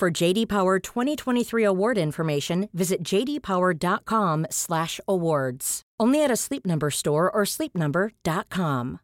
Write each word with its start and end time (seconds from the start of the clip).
For 0.00 0.10
JD 0.10 0.48
Power 0.48 0.78
2023 0.78 1.62
award 1.62 1.98
information, 1.98 2.70
visit 2.72 3.02
jdpower.com/awards. 3.02 5.82
Only 6.00 6.24
at 6.24 6.30
a 6.30 6.36
Sleep 6.36 6.64
Number 6.64 6.90
store 6.90 7.30
or 7.30 7.42
sleepnumber.com. 7.42 9.00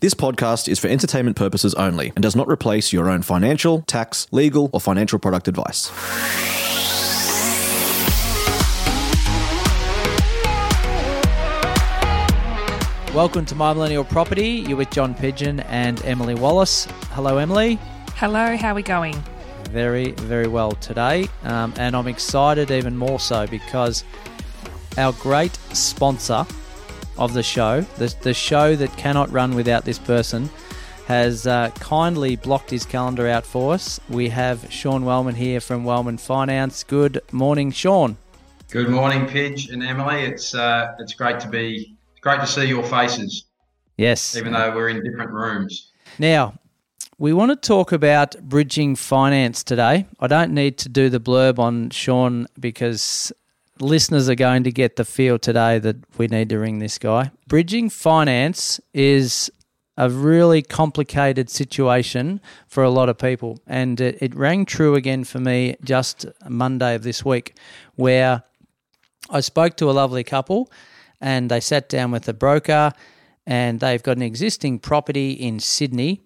This 0.00 0.14
podcast 0.14 0.66
is 0.66 0.78
for 0.78 0.88
entertainment 0.88 1.36
purposes 1.36 1.74
only 1.74 2.10
and 2.16 2.22
does 2.22 2.34
not 2.34 2.48
replace 2.48 2.90
your 2.90 3.10
own 3.10 3.20
financial, 3.20 3.82
tax, 3.82 4.26
legal, 4.30 4.70
or 4.72 4.80
financial 4.80 5.18
product 5.18 5.46
advice. 5.46 5.90
Welcome 13.14 13.44
to 13.44 13.54
My 13.54 13.74
Millennial 13.74 14.04
Property. 14.04 14.64
You're 14.66 14.78
with 14.78 14.90
John 14.90 15.14
Pidgeon 15.14 15.60
and 15.60 16.02
Emily 16.06 16.34
Wallace. 16.34 16.86
Hello, 17.10 17.36
Emily. 17.36 17.78
Hello, 18.18 18.56
how 18.56 18.72
are 18.72 18.74
we 18.74 18.82
going? 18.82 19.14
Very, 19.70 20.10
very 20.10 20.48
well 20.48 20.72
today. 20.72 21.28
Um, 21.44 21.72
and 21.78 21.94
I'm 21.94 22.08
excited 22.08 22.68
even 22.72 22.96
more 22.96 23.20
so 23.20 23.46
because 23.46 24.02
our 24.96 25.12
great 25.12 25.54
sponsor 25.72 26.44
of 27.16 27.32
the 27.32 27.44
show, 27.44 27.82
the, 27.96 28.12
the 28.22 28.34
show 28.34 28.74
that 28.74 28.90
cannot 28.96 29.30
run 29.30 29.54
without 29.54 29.84
this 29.84 30.00
person, 30.00 30.50
has 31.06 31.46
uh, 31.46 31.70
kindly 31.78 32.34
blocked 32.34 32.70
his 32.70 32.84
calendar 32.84 33.28
out 33.28 33.46
for 33.46 33.72
us. 33.72 34.00
We 34.08 34.30
have 34.30 34.66
Sean 34.68 35.04
Wellman 35.04 35.36
here 35.36 35.60
from 35.60 35.84
Wellman 35.84 36.18
Finance. 36.18 36.82
Good 36.82 37.20
morning, 37.30 37.70
Sean. 37.70 38.16
Good 38.68 38.88
morning, 38.88 39.26
Pidge 39.28 39.72
and 39.72 39.80
Emily. 39.80 40.22
It's 40.24 40.56
uh, 40.56 40.96
it's 40.98 41.14
great 41.14 41.38
to 41.38 41.48
be 41.48 41.96
great 42.20 42.40
to 42.40 42.48
see 42.48 42.64
your 42.64 42.82
faces. 42.82 43.44
Yes. 43.96 44.36
Even 44.36 44.54
though 44.54 44.74
we're 44.74 44.88
in 44.88 45.04
different 45.04 45.30
rooms. 45.30 45.92
Now, 46.18 46.58
we 47.18 47.32
want 47.32 47.50
to 47.50 47.56
talk 47.56 47.90
about 47.90 48.40
bridging 48.42 48.94
finance 48.94 49.64
today. 49.64 50.06
I 50.20 50.28
don't 50.28 50.54
need 50.54 50.78
to 50.78 50.88
do 50.88 51.08
the 51.08 51.18
blurb 51.18 51.58
on 51.58 51.90
Sean 51.90 52.46
because 52.58 53.32
listeners 53.80 54.28
are 54.28 54.36
going 54.36 54.62
to 54.62 54.70
get 54.70 54.94
the 54.94 55.04
feel 55.04 55.36
today 55.36 55.80
that 55.80 55.96
we 56.16 56.28
need 56.28 56.48
to 56.50 56.58
ring 56.58 56.78
this 56.78 56.96
guy. 56.96 57.32
Bridging 57.48 57.90
finance 57.90 58.80
is 58.94 59.50
a 59.96 60.08
really 60.08 60.62
complicated 60.62 61.50
situation 61.50 62.40
for 62.68 62.84
a 62.84 62.90
lot 62.90 63.08
of 63.08 63.18
people. 63.18 63.58
And 63.66 64.00
it, 64.00 64.18
it 64.20 64.34
rang 64.36 64.64
true 64.64 64.94
again 64.94 65.24
for 65.24 65.40
me 65.40 65.74
just 65.82 66.24
Monday 66.48 66.94
of 66.94 67.02
this 67.02 67.24
week, 67.24 67.56
where 67.96 68.44
I 69.28 69.40
spoke 69.40 69.76
to 69.78 69.90
a 69.90 69.92
lovely 69.92 70.22
couple 70.22 70.70
and 71.20 71.50
they 71.50 71.58
sat 71.58 71.88
down 71.88 72.12
with 72.12 72.28
a 72.28 72.32
broker 72.32 72.92
and 73.44 73.80
they've 73.80 74.02
got 74.02 74.18
an 74.18 74.22
existing 74.22 74.78
property 74.78 75.32
in 75.32 75.58
Sydney 75.58 76.22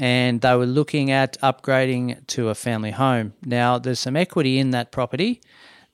and 0.00 0.40
they 0.40 0.56
were 0.56 0.66
looking 0.66 1.10
at 1.10 1.38
upgrading 1.42 2.26
to 2.26 2.48
a 2.48 2.54
family 2.54 2.90
home. 2.90 3.34
Now, 3.44 3.78
there's 3.78 4.00
some 4.00 4.16
equity 4.16 4.58
in 4.58 4.70
that 4.70 4.92
property 4.92 5.42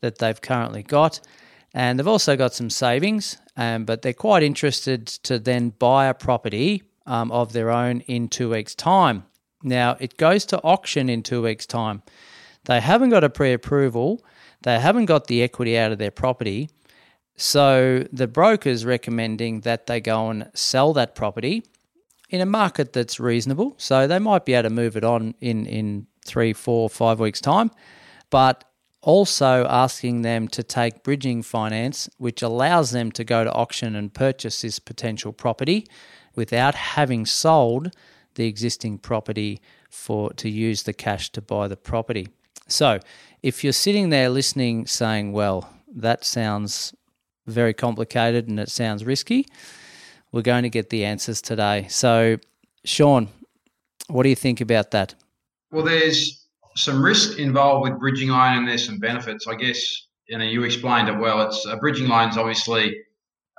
that 0.00 0.18
they've 0.18 0.40
currently 0.40 0.84
got, 0.84 1.20
and 1.74 1.98
they've 1.98 2.06
also 2.06 2.36
got 2.36 2.54
some 2.54 2.70
savings, 2.70 3.36
um, 3.56 3.84
but 3.84 4.02
they're 4.02 4.12
quite 4.12 4.44
interested 4.44 5.08
to 5.08 5.40
then 5.40 5.70
buy 5.70 6.06
a 6.06 6.14
property 6.14 6.84
um, 7.04 7.32
of 7.32 7.52
their 7.52 7.68
own 7.72 8.00
in 8.02 8.28
two 8.28 8.50
weeks' 8.50 8.76
time. 8.76 9.24
Now, 9.64 9.96
it 9.98 10.16
goes 10.16 10.46
to 10.46 10.62
auction 10.62 11.08
in 11.08 11.24
two 11.24 11.42
weeks' 11.42 11.66
time. 11.66 12.04
They 12.66 12.80
haven't 12.80 13.10
got 13.10 13.24
a 13.24 13.30
pre 13.30 13.52
approval, 13.52 14.24
they 14.62 14.78
haven't 14.78 15.06
got 15.06 15.26
the 15.26 15.42
equity 15.42 15.76
out 15.76 15.90
of 15.90 15.98
their 15.98 16.12
property. 16.12 16.70
So 17.34 18.06
the 18.12 18.28
broker's 18.28 18.84
recommending 18.84 19.62
that 19.62 19.88
they 19.88 20.00
go 20.00 20.30
and 20.30 20.48
sell 20.54 20.92
that 20.92 21.16
property 21.16 21.64
in 22.28 22.40
a 22.40 22.46
market 22.46 22.92
that's 22.92 23.20
reasonable. 23.20 23.74
So 23.78 24.06
they 24.06 24.18
might 24.18 24.44
be 24.44 24.54
able 24.54 24.68
to 24.68 24.74
move 24.74 24.96
it 24.96 25.04
on 25.04 25.34
in, 25.40 25.66
in 25.66 26.06
three, 26.24 26.52
four, 26.52 26.88
five 26.88 27.20
weeks' 27.20 27.40
time. 27.40 27.70
But 28.30 28.64
also 29.06 29.64
asking 29.68 30.22
them 30.22 30.48
to 30.48 30.64
take 30.64 31.04
bridging 31.04 31.40
finance, 31.40 32.10
which 32.18 32.42
allows 32.42 32.90
them 32.90 33.12
to 33.12 33.22
go 33.22 33.44
to 33.44 33.52
auction 33.52 33.94
and 33.94 34.12
purchase 34.12 34.62
this 34.62 34.80
potential 34.80 35.32
property 35.32 35.86
without 36.34 36.74
having 36.74 37.24
sold 37.24 37.94
the 38.34 38.46
existing 38.46 38.98
property 38.98 39.60
for 39.88 40.32
to 40.32 40.50
use 40.50 40.82
the 40.82 40.92
cash 40.92 41.30
to 41.30 41.40
buy 41.40 41.68
the 41.68 41.76
property. 41.76 42.28
So, 42.66 42.98
if 43.42 43.62
you're 43.62 43.72
sitting 43.72 44.10
there 44.10 44.28
listening 44.28 44.86
saying, 44.86 45.32
"Well, 45.32 45.70
that 45.94 46.24
sounds 46.24 46.92
very 47.46 47.72
complicated 47.72 48.48
and 48.48 48.58
it 48.58 48.70
sounds 48.70 49.04
risky," 49.04 49.46
we're 50.36 50.42
going 50.42 50.64
to 50.64 50.70
get 50.70 50.90
the 50.90 51.04
answers 51.04 51.40
today. 51.40 51.86
So, 51.88 52.36
Sean, 52.84 53.28
what 54.08 54.22
do 54.22 54.28
you 54.28 54.36
think 54.36 54.60
about 54.60 54.90
that? 54.90 55.14
Well, 55.72 55.84
there's 55.84 56.46
some 56.76 57.02
risk 57.02 57.38
involved 57.38 57.90
with 57.90 57.98
bridging 57.98 58.28
loan 58.28 58.58
and 58.58 58.68
there's 58.68 58.84
some 58.84 58.98
benefits. 58.98 59.46
I 59.48 59.54
guess 59.54 60.06
you 60.28 60.36
know 60.38 60.44
you 60.44 60.62
explained 60.64 61.08
it 61.08 61.18
well. 61.18 61.40
It's 61.40 61.66
a 61.66 61.76
bridging 61.76 62.08
loans 62.08 62.36
obviously 62.36 62.94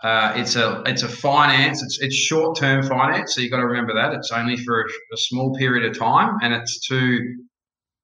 uh, 0.03 0.33
it's 0.35 0.55
a 0.55 0.83
it's 0.85 1.01
a 1.01 1.09
finance. 1.09 1.81
It's 1.81 1.99
it's 1.99 2.15
short 2.15 2.57
term 2.57 2.83
finance, 2.83 3.33
so 3.33 3.41
you've 3.41 3.49
got 3.51 3.57
to 3.57 3.65
remember 3.65 3.95
that 3.95 4.13
it's 4.13 4.31
only 4.31 4.55
for 4.57 4.81
a, 4.81 4.85
a, 4.85 5.17
small 5.17 5.55
period 5.55 5.89
of 5.89 5.97
time, 5.97 6.37
and 6.43 6.53
it's 6.53 6.87
to 6.87 7.19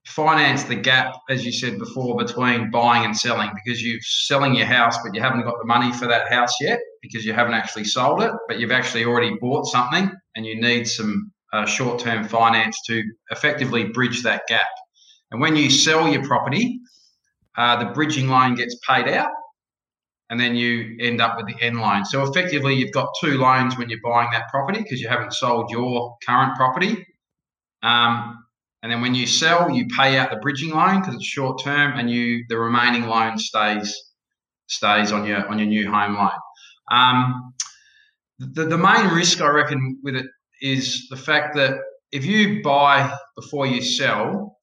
finance 0.06 0.64
the 0.64 0.75
gap, 0.75 1.14
as 1.30 1.46
you 1.46 1.52
said 1.52 1.80
before, 1.80 2.18
between 2.18 2.69
buying 2.72 3.06
and 3.06 3.16
selling 3.16 3.50
because 3.64 3.81
you're 3.84 4.00
selling 4.02 4.53
your 4.53 4.66
house, 4.66 4.97
but 5.03 5.16
you 5.16 5.22
haven't 5.22 5.44
got 5.44 5.56
the 5.59 5.66
money 5.66 5.91
for 5.94 6.08
that 6.08 6.31
house 6.31 6.53
yet 6.59 6.80
because 7.02 7.25
you 7.25 7.34
haven't 7.34 7.53
actually 7.53 7.86
sold 7.86 8.22
it, 8.22 8.31
but 8.47 8.59
you've 8.59 8.72
actually 8.72 9.06
already 9.06 9.36
bought 9.40 9.66
something, 9.66 10.12
and 10.36 10.46
you 10.46 10.59
need 10.59 10.88
some 10.88 11.31
uh, 11.53 11.66
short 11.66 12.00
term 12.00 12.28
finance 12.28 12.78
to 12.88 13.03
effectively 13.31 13.86
bridge 13.86 14.24
that 14.24 14.44
gap. 14.47 14.68
And 15.31 15.40
when 15.40 15.56
you 15.56 15.69
sell 15.69 16.08
your 16.08 16.24
property, 16.24 16.80
uh, 17.58 17.84
the 17.84 17.91
bridging 17.91 18.28
loan 18.28 18.56
gets 18.56 18.78
paid 18.88 19.08
out, 19.08 19.31
and 20.30 20.40
then 20.40 20.56
you 20.56 20.97
end 21.00 21.22
up 21.22 21.38
with 21.38 21.47
the 21.47 21.62
end 21.64 21.80
loan. 21.80 22.06
So 22.06 22.24
effectively, 22.24 22.74
you've 22.75 22.91
got 22.91 23.08
two 23.22 23.38
loans 23.38 23.78
when 23.78 23.90
you're 23.90 24.00
buying 24.03 24.30
that 24.31 24.50
property 24.50 24.81
because 24.81 25.00
you 25.00 25.08
haven't 25.08 25.34
sold 25.34 25.70
your 25.72 26.18
current 26.25 26.56
property. 26.56 27.06
Um, 27.84 28.44
and 28.83 28.91
then 28.91 29.01
when 29.01 29.16
you 29.16 29.25
sell, 29.25 29.71
you 29.71 29.88
pay 29.97 30.17
out 30.17 30.29
the 30.29 30.35
bridging 30.35 30.71
loan 30.71 30.99
because 30.99 31.16
it's 31.16 31.25
short 31.25 31.63
term, 31.63 31.97
and 31.97 32.11
you 32.11 32.44
the 32.49 32.57
remaining 32.57 33.03
loan 33.03 33.38
stays 33.38 33.97
stays 34.67 35.13
on 35.13 35.25
your 35.25 35.47
on 35.47 35.57
your 35.57 35.67
new 35.67 35.89
home 35.89 36.16
loan. 36.16 36.31
Um, 36.91 37.53
the, 38.39 38.66
the 38.66 38.77
main 38.77 39.07
risk 39.07 39.39
I 39.39 39.47
reckon 39.47 39.99
with 40.03 40.16
it 40.17 40.25
is 40.61 41.07
the 41.09 41.16
fact 41.16 41.55
that 41.55 41.77
if 42.11 42.25
you 42.25 42.61
buy 42.61 43.16
before 43.38 43.66
you 43.66 43.81
sell, 43.81 44.57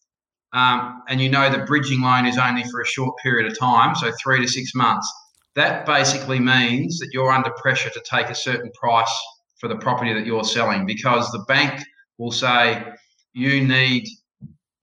um, 0.53 1.03
and 1.09 1.19
you 1.19 1.30
know 1.30 1.48
the 1.50 1.64
bridging 1.64 2.03
loan 2.03 2.26
is 2.26 2.36
only 2.36 2.64
for 2.64 2.82
a 2.82 2.86
short 2.86 3.16
period 3.22 3.50
of 3.50 3.59
time, 3.59 3.94
so 3.97 4.12
three 4.22 4.41
to 4.42 4.47
six 4.47 4.75
months, 4.75 5.10
that 5.54 5.86
basically 5.86 6.41
means 6.41 6.98
that 6.98 7.09
you're 7.12 7.32
under 7.32 7.50
pressure 7.53 7.88
to 7.88 8.03
take 8.04 8.28
a 8.28 8.34
certain 8.34 8.70
price 8.72 9.12
for 9.59 9.69
the 9.69 9.76
property 9.76 10.12
that 10.12 10.26
you're 10.26 10.44
selling 10.44 10.84
because 10.84 11.30
the 11.30 11.44
bank 11.48 11.82
will 12.19 12.32
say 12.32 12.84
you 13.32 13.66
need 13.66 14.06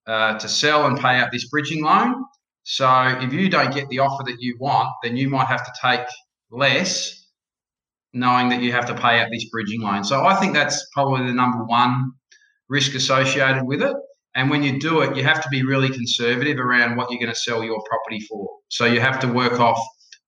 uh, 0.05 0.37
to 0.39 0.47
sell 0.47 0.85
and 0.85 0.97
pay 0.99 1.17
out 1.17 1.31
this 1.31 1.49
bridging 1.49 1.83
loan. 1.83 2.25
So 2.63 3.17
if 3.21 3.31
you 3.31 3.49
don't 3.49 3.73
get 3.73 3.87
the 3.89 3.99
offer 3.99 4.23
that 4.25 4.37
you 4.39 4.57
want, 4.59 4.89
then 5.03 5.15
you 5.15 5.29
might 5.29 5.47
have 5.47 5.65
to 5.65 5.71
take 5.81 6.05
less, 6.51 7.27
knowing 8.13 8.49
that 8.49 8.61
you 8.61 8.71
have 8.71 8.85
to 8.87 8.95
pay 8.95 9.19
out 9.19 9.29
this 9.31 9.49
bridging 9.49 9.81
loan. 9.81 10.03
So 10.03 10.25
I 10.25 10.35
think 10.35 10.53
that's 10.53 10.85
probably 10.93 11.27
the 11.27 11.33
number 11.33 11.63
one 11.63 12.11
risk 12.69 12.95
associated 12.95 13.63
with 13.63 13.81
it. 13.81 13.95
And 14.35 14.49
when 14.49 14.63
you 14.63 14.79
do 14.79 15.01
it, 15.01 15.15
you 15.15 15.23
have 15.23 15.41
to 15.41 15.49
be 15.49 15.63
really 15.63 15.89
conservative 15.89 16.59
around 16.59 16.95
what 16.95 17.09
you're 17.09 17.19
going 17.19 17.33
to 17.33 17.39
sell 17.39 17.63
your 17.63 17.81
property 17.89 18.19
for. 18.19 18.47
So 18.69 18.85
you 18.85 18.99
have 18.99 19.19
to 19.21 19.27
work 19.27 19.59
off 19.59 19.79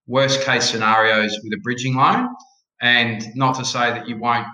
worst 0.07 0.43
case 0.43 0.69
scenarios 0.69 1.37
with 1.43 1.53
a 1.53 1.57
bridging 1.61 1.95
loan 1.95 2.29
and 2.81 3.23
not 3.35 3.55
to 3.55 3.65
say 3.65 3.91
that 3.91 4.07
you 4.07 4.17
won't, 4.17 4.47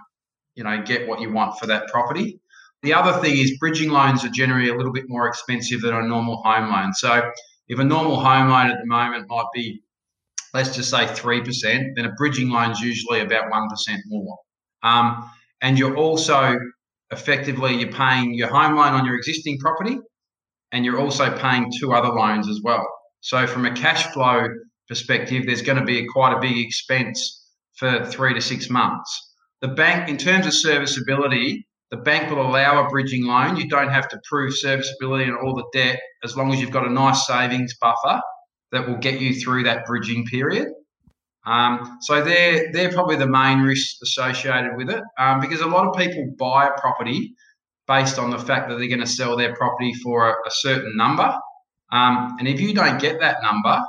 you 0.55 0.63
know, 0.63 0.81
get 0.81 1.07
what 1.07 1.21
you 1.21 1.31
want 1.31 1.57
for 1.57 1.67
that 1.67 1.87
property. 1.87 2.39
The 2.85 2.93
other 2.93 3.19
thing 3.19 3.37
is 3.37 3.57
bridging 3.57 3.89
loans 3.89 4.23
are 4.23 4.29
generally 4.29 4.69
a 4.69 4.75
little 4.75 4.93
bit 4.93 5.05
more 5.07 5.27
expensive 5.27 5.81
than 5.81 5.95
a 5.95 6.07
normal 6.07 6.43
home 6.43 6.71
loan. 6.71 6.93
So 6.93 7.31
if 7.67 7.79
a 7.79 7.83
normal 7.83 8.19
home 8.19 8.49
loan 8.49 8.69
at 8.69 8.77
the 8.79 8.85
moment 8.85 9.25
might 9.27 9.47
be, 9.55 9.81
let's 10.53 10.75
just 10.75 10.91
say 10.91 11.07
3%, 11.07 11.95
then 11.95 12.05
a 12.05 12.11
bridging 12.11 12.49
loan 12.49 12.69
is 12.69 12.79
usually 12.79 13.21
about 13.21 13.51
1% 13.51 13.97
more. 14.05 14.37
Um, 14.83 15.31
and 15.61 15.79
you're 15.79 15.97
also 15.97 16.59
effectively 17.09 17.73
you're 17.73 17.91
paying 17.91 18.35
your 18.35 18.49
home 18.49 18.75
loan 18.75 18.93
on 18.93 19.03
your 19.03 19.15
existing 19.15 19.57
property 19.57 19.97
and 20.71 20.85
you're 20.85 20.99
also 20.99 21.35
paying 21.39 21.71
two 21.79 21.91
other 21.91 22.09
loans 22.09 22.47
as 22.47 22.61
well. 22.63 22.85
So 23.21 23.47
from 23.47 23.65
a 23.65 23.73
cash 23.73 24.05
flow 24.13 24.47
perspective, 24.87 25.47
there's 25.47 25.63
going 25.63 25.79
to 25.79 25.85
be 25.85 26.01
a, 26.01 26.05
quite 26.05 26.37
a 26.37 26.39
big 26.39 26.63
expense 26.63 27.49
for 27.77 28.05
three 28.05 28.35
to 28.35 28.41
six 28.41 28.69
months. 28.69 29.33
The 29.61 29.69
bank, 29.69 30.07
in 30.07 30.17
terms 30.17 30.45
of 30.45 30.53
serviceability, 30.53 31.65
the 31.91 31.97
bank 31.97 32.29
will 32.29 32.41
allow 32.41 32.85
a 32.85 32.89
bridging 32.89 33.25
loan. 33.25 33.57
You 33.57 33.67
don't 33.67 33.89
have 33.89 34.07
to 34.09 34.19
prove 34.29 34.55
serviceability 34.55 35.25
and 35.25 35.37
all 35.37 35.55
the 35.55 35.65
debt 35.73 35.99
as 36.23 36.35
long 36.35 36.51
as 36.51 36.59
you've 36.59 36.71
got 36.71 36.87
a 36.87 36.91
nice 36.91 37.27
savings 37.27 37.75
buffer 37.79 38.21
that 38.71 38.87
will 38.87 38.97
get 38.97 39.21
you 39.21 39.33
through 39.33 39.63
that 39.63 39.85
bridging 39.85 40.25
period. 40.25 40.67
Um, 41.45 41.99
so 42.01 42.23
they're 42.23 42.71
they're 42.71 42.91
probably 42.91 43.17
the 43.17 43.27
main 43.27 43.59
risks 43.61 44.01
associated 44.01 44.75
with 44.77 44.89
it 44.89 45.03
um, 45.19 45.39
because 45.39 45.61
a 45.61 45.67
lot 45.67 45.85
of 45.85 45.95
people 45.95 46.33
buy 46.39 46.67
a 46.67 46.79
property 46.79 47.35
based 47.87 48.17
on 48.17 48.31
the 48.31 48.39
fact 48.39 48.67
that 48.67 48.79
they're 48.79 48.87
going 48.87 48.99
to 48.99 49.05
sell 49.05 49.37
their 49.37 49.53
property 49.53 49.93
for 50.03 50.27
a, 50.27 50.31
a 50.31 50.51
certain 50.51 50.97
number, 50.97 51.37
um, 51.91 52.35
and 52.39 52.47
if 52.47 52.59
you 52.59 52.73
don't 52.73 52.99
get 52.99 53.19
that 53.19 53.43
number, 53.43 53.79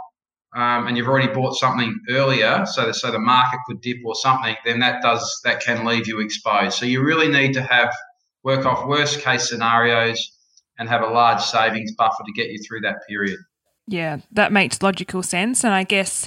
um, 0.56 0.86
and 0.86 0.96
you've 0.96 1.06
already 1.06 1.30
bought 1.30 1.54
something 1.54 1.94
earlier, 2.08 2.64
so 2.64 2.86
the, 2.86 2.94
so 2.94 3.10
the 3.10 3.18
market 3.18 3.60
could 3.68 3.82
dip 3.82 3.98
or 4.06 4.14
something, 4.14 4.56
then 4.64 4.78
that 4.80 5.02
does 5.02 5.40
that 5.44 5.60
can 5.60 5.84
leave 5.84 6.08
you 6.08 6.18
exposed. 6.20 6.78
So 6.78 6.86
you 6.86 7.02
really 7.02 7.28
need 7.28 7.52
to 7.52 7.62
have 7.62 7.94
work 8.42 8.64
off 8.64 8.88
worst 8.88 9.20
case 9.20 9.50
scenarios 9.50 10.32
and 10.78 10.88
have 10.88 11.02
a 11.02 11.08
large 11.08 11.42
savings 11.42 11.92
buffer 11.92 12.22
to 12.24 12.32
get 12.32 12.50
you 12.50 12.58
through 12.66 12.80
that 12.80 12.96
period. 13.06 13.38
Yeah, 13.86 14.18
that 14.32 14.50
makes 14.50 14.82
logical 14.82 15.22
sense. 15.22 15.62
And 15.62 15.74
I 15.74 15.84
guess 15.84 16.26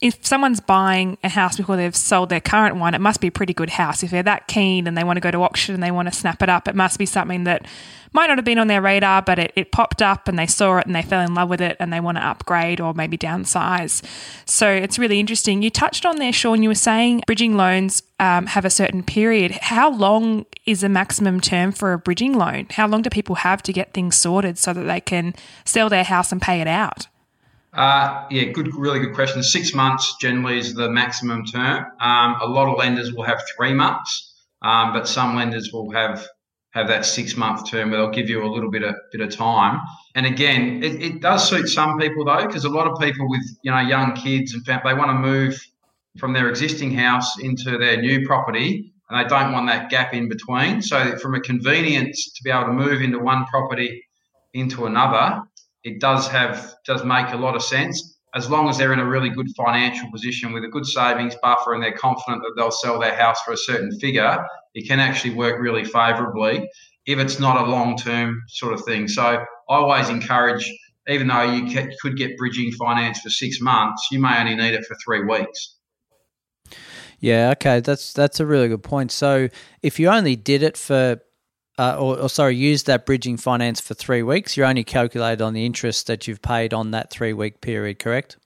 if 0.00 0.26
someone's 0.26 0.60
buying 0.60 1.16
a 1.24 1.28
house 1.28 1.56
before 1.56 1.76
they've 1.76 1.96
sold 1.96 2.28
their 2.28 2.40
current 2.40 2.76
one, 2.76 2.94
it 2.94 3.00
must 3.00 3.20
be 3.20 3.28
a 3.28 3.32
pretty 3.32 3.54
good 3.54 3.70
house. 3.70 4.02
If 4.02 4.10
they're 4.10 4.22
that 4.24 4.46
keen 4.46 4.86
and 4.86 4.96
they 4.96 5.04
want 5.04 5.16
to 5.16 5.22
go 5.22 5.30
to 5.30 5.38
auction 5.38 5.74
and 5.74 5.82
they 5.82 5.90
want 5.90 6.06
to 6.08 6.14
snap 6.14 6.42
it 6.42 6.50
up, 6.50 6.68
it 6.68 6.74
must 6.74 6.98
be 6.98 7.06
something 7.06 7.44
that 7.44 7.66
might 8.12 8.26
not 8.26 8.36
have 8.36 8.44
been 8.44 8.58
on 8.58 8.66
their 8.66 8.82
radar, 8.82 9.22
but 9.22 9.38
it, 9.38 9.52
it 9.56 9.72
popped 9.72 10.02
up 10.02 10.28
and 10.28 10.38
they 10.38 10.46
saw 10.46 10.76
it 10.76 10.86
and 10.86 10.94
they 10.94 11.02
fell 11.02 11.22
in 11.22 11.34
love 11.34 11.48
with 11.48 11.62
it 11.62 11.78
and 11.80 11.92
they 11.92 12.00
want 12.00 12.18
to 12.18 12.26
upgrade 12.26 12.78
or 12.78 12.92
maybe 12.92 13.16
downsize. 13.16 14.02
So 14.44 14.70
it's 14.70 14.98
really 14.98 15.18
interesting. 15.18 15.62
You 15.62 15.70
touched 15.70 16.04
on 16.04 16.16
there, 16.16 16.32
Sean, 16.32 16.62
you 16.62 16.68
were 16.68 16.74
saying 16.74 17.22
bridging 17.26 17.56
loans 17.56 18.02
um, 18.20 18.46
have 18.46 18.66
a 18.66 18.70
certain 18.70 19.02
period. 19.02 19.52
How 19.52 19.90
long 19.90 20.44
is 20.66 20.82
the 20.82 20.90
maximum 20.90 21.40
term 21.40 21.72
for 21.72 21.94
a 21.94 21.98
bridging 21.98 22.34
loan? 22.34 22.66
How 22.70 22.86
long 22.86 23.00
do 23.00 23.08
people 23.08 23.36
have 23.36 23.62
to 23.62 23.72
get 23.72 23.94
things 23.94 24.16
sorted 24.16 24.58
so 24.58 24.74
that 24.74 24.84
they 24.84 25.00
can 25.00 25.34
sell 25.64 25.88
their 25.88 26.04
house 26.04 26.32
and 26.32 26.40
pay 26.40 26.60
it 26.60 26.68
out? 26.68 27.06
Uh, 27.76 28.24
yeah, 28.30 28.44
good, 28.44 28.74
really 28.74 29.00
good 29.00 29.14
question. 29.14 29.42
Six 29.42 29.74
months 29.74 30.16
generally 30.18 30.58
is 30.58 30.72
the 30.72 30.88
maximum 30.90 31.44
term. 31.44 31.84
Um, 32.00 32.36
a 32.40 32.46
lot 32.46 32.72
of 32.72 32.78
lenders 32.78 33.12
will 33.12 33.24
have 33.24 33.42
three 33.54 33.74
months, 33.74 34.34
um, 34.62 34.94
but 34.94 35.06
some 35.06 35.36
lenders 35.36 35.70
will 35.72 35.90
have 35.90 36.26
have 36.70 36.88
that 36.88 37.06
six 37.06 37.36
month 37.36 37.70
term 37.70 37.90
where 37.90 38.00
they'll 38.00 38.10
give 38.10 38.28
you 38.30 38.44
a 38.44 38.50
little 38.50 38.70
bit 38.70 38.82
of 38.82 38.94
bit 39.12 39.20
of 39.20 39.30
time. 39.30 39.80
And 40.14 40.24
again, 40.24 40.82
it, 40.82 41.02
it 41.02 41.20
does 41.20 41.46
suit 41.46 41.68
some 41.68 41.98
people 41.98 42.24
though, 42.24 42.46
because 42.46 42.64
a 42.64 42.70
lot 42.70 42.86
of 42.86 42.98
people 42.98 43.28
with 43.28 43.42
you 43.62 43.70
know 43.70 43.80
young 43.80 44.14
kids 44.14 44.54
and 44.54 44.64
family, 44.64 44.94
they 44.94 44.98
want 44.98 45.10
to 45.10 45.18
move 45.18 45.62
from 46.18 46.32
their 46.32 46.48
existing 46.48 46.94
house 46.94 47.38
into 47.40 47.76
their 47.76 48.00
new 48.00 48.26
property, 48.26 48.90
and 49.10 49.22
they 49.22 49.28
don't 49.28 49.52
want 49.52 49.66
that 49.66 49.90
gap 49.90 50.14
in 50.14 50.30
between. 50.30 50.80
So, 50.80 51.18
from 51.18 51.34
a 51.34 51.40
convenience 51.40 52.32
to 52.32 52.42
be 52.42 52.48
able 52.48 52.68
to 52.68 52.72
move 52.72 53.02
into 53.02 53.18
one 53.18 53.44
property 53.46 54.02
into 54.54 54.86
another, 54.86 55.42
it 55.86 56.00
does 56.00 56.26
have 56.28 56.74
does 56.84 57.04
make 57.04 57.32
a 57.32 57.36
lot 57.36 57.54
of 57.54 57.62
sense 57.62 58.16
as 58.34 58.50
long 58.50 58.68
as 58.68 58.76
they're 58.76 58.92
in 58.92 58.98
a 58.98 59.06
really 59.06 59.30
good 59.30 59.48
financial 59.56 60.10
position 60.10 60.52
with 60.52 60.62
a 60.62 60.68
good 60.68 60.84
savings 60.84 61.34
buffer 61.42 61.72
and 61.72 61.82
they're 61.82 61.96
confident 61.96 62.42
that 62.42 62.52
they'll 62.54 62.70
sell 62.70 62.98
their 62.98 63.16
house 63.16 63.40
for 63.40 63.52
a 63.52 63.56
certain 63.56 63.90
figure, 63.98 64.44
it 64.74 64.86
can 64.86 65.00
actually 65.00 65.32
work 65.32 65.58
really 65.58 65.84
favourably 65.84 66.68
if 67.06 67.18
it's 67.18 67.40
not 67.40 67.66
a 67.66 67.70
long 67.70 67.96
term 67.96 68.42
sort 68.48 68.74
of 68.74 68.84
thing. 68.84 69.08
So 69.08 69.22
I 69.22 69.44
always 69.68 70.10
encourage, 70.10 70.70
even 71.08 71.28
though 71.28 71.50
you 71.50 71.74
could 72.02 72.18
get 72.18 72.36
bridging 72.36 72.72
finance 72.72 73.20
for 73.20 73.30
six 73.30 73.58
months, 73.60 74.08
you 74.10 74.20
may 74.20 74.38
only 74.38 74.54
need 74.54 74.74
it 74.74 74.84
for 74.84 74.96
three 75.02 75.24
weeks. 75.24 75.76
Yeah, 77.20 77.52
okay, 77.52 77.80
that's 77.80 78.12
that's 78.12 78.38
a 78.38 78.44
really 78.44 78.68
good 78.68 78.82
point. 78.82 79.12
So 79.12 79.48
if 79.82 79.98
you 79.98 80.08
only 80.08 80.36
did 80.36 80.62
it 80.62 80.76
for 80.76 81.22
uh, 81.78 81.96
or, 81.98 82.18
or, 82.18 82.28
sorry, 82.28 82.56
use 82.56 82.84
that 82.84 83.04
bridging 83.04 83.36
finance 83.36 83.80
for 83.80 83.94
three 83.94 84.22
weeks, 84.22 84.56
you're 84.56 84.66
only 84.66 84.84
calculated 84.84 85.42
on 85.42 85.52
the 85.52 85.66
interest 85.66 86.06
that 86.06 86.26
you've 86.26 86.42
paid 86.42 86.72
on 86.72 86.90
that 86.92 87.10
three 87.10 87.32
week 87.32 87.60
period, 87.60 87.98
correct? 87.98 88.38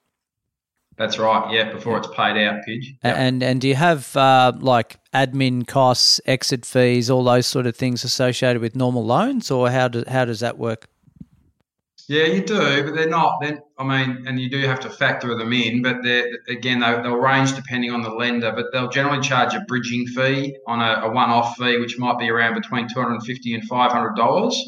That's 1.01 1.19
right. 1.19 1.51
Yeah, 1.51 1.73
before 1.73 1.97
it's 1.97 2.09
paid 2.09 2.37
out, 2.37 2.61
Pidge. 2.69 2.99
Yep. 3.03 3.17
And 3.17 3.43
and 3.43 3.59
do 3.59 3.69
you 3.69 3.75
have 3.75 4.15
uh, 4.15 4.53
like 4.59 4.99
admin 5.15 5.67
costs, 5.67 6.21
exit 6.27 6.67
fees, 6.67 7.09
all 7.09 7.25
those 7.25 7.47
sort 7.47 7.67
of 7.67 7.75
things 7.75 8.05
associated 8.05 8.61
with 8.61 8.77
normal 8.77 9.07
loans, 9.07 9.51
or 9.51 9.71
how 9.71 9.89
do, 9.89 10.05
how 10.07 10.27
does 10.27 10.41
that 10.41 10.59
work? 10.59 10.90
Yeah, 12.11 12.25
you 12.25 12.43
do, 12.43 12.83
but 12.83 12.97
they're 12.97 13.09
not. 13.09 13.41
Then 13.41 13.61
I 13.79 13.85
mean, 13.85 14.27
and 14.27 14.41
you 14.41 14.51
do 14.51 14.59
have 14.67 14.81
to 14.81 14.91
factor 14.91 15.37
them 15.37 15.53
in. 15.53 15.81
But 15.81 16.03
they're 16.03 16.29
again, 16.49 16.81
they, 16.81 17.09
will 17.09 17.19
range 17.19 17.55
depending 17.55 17.93
on 17.93 18.03
the 18.03 18.11
lender. 18.11 18.51
But 18.53 18.73
they'll 18.73 18.89
generally 18.89 19.21
charge 19.21 19.55
a 19.55 19.61
bridging 19.69 20.09
fee 20.09 20.57
on 20.67 20.81
a, 20.81 21.07
a 21.07 21.13
one-off 21.13 21.57
fee, 21.57 21.79
which 21.79 22.01
might 22.01 22.19
be 22.19 22.29
around 22.29 22.55
between 22.55 22.89
two 22.89 22.99
hundred 22.99 23.13
and 23.13 23.23
fifty 23.23 23.55
and 23.55 23.63
five 23.63 23.93
hundred 23.93 24.17
dollars. 24.17 24.61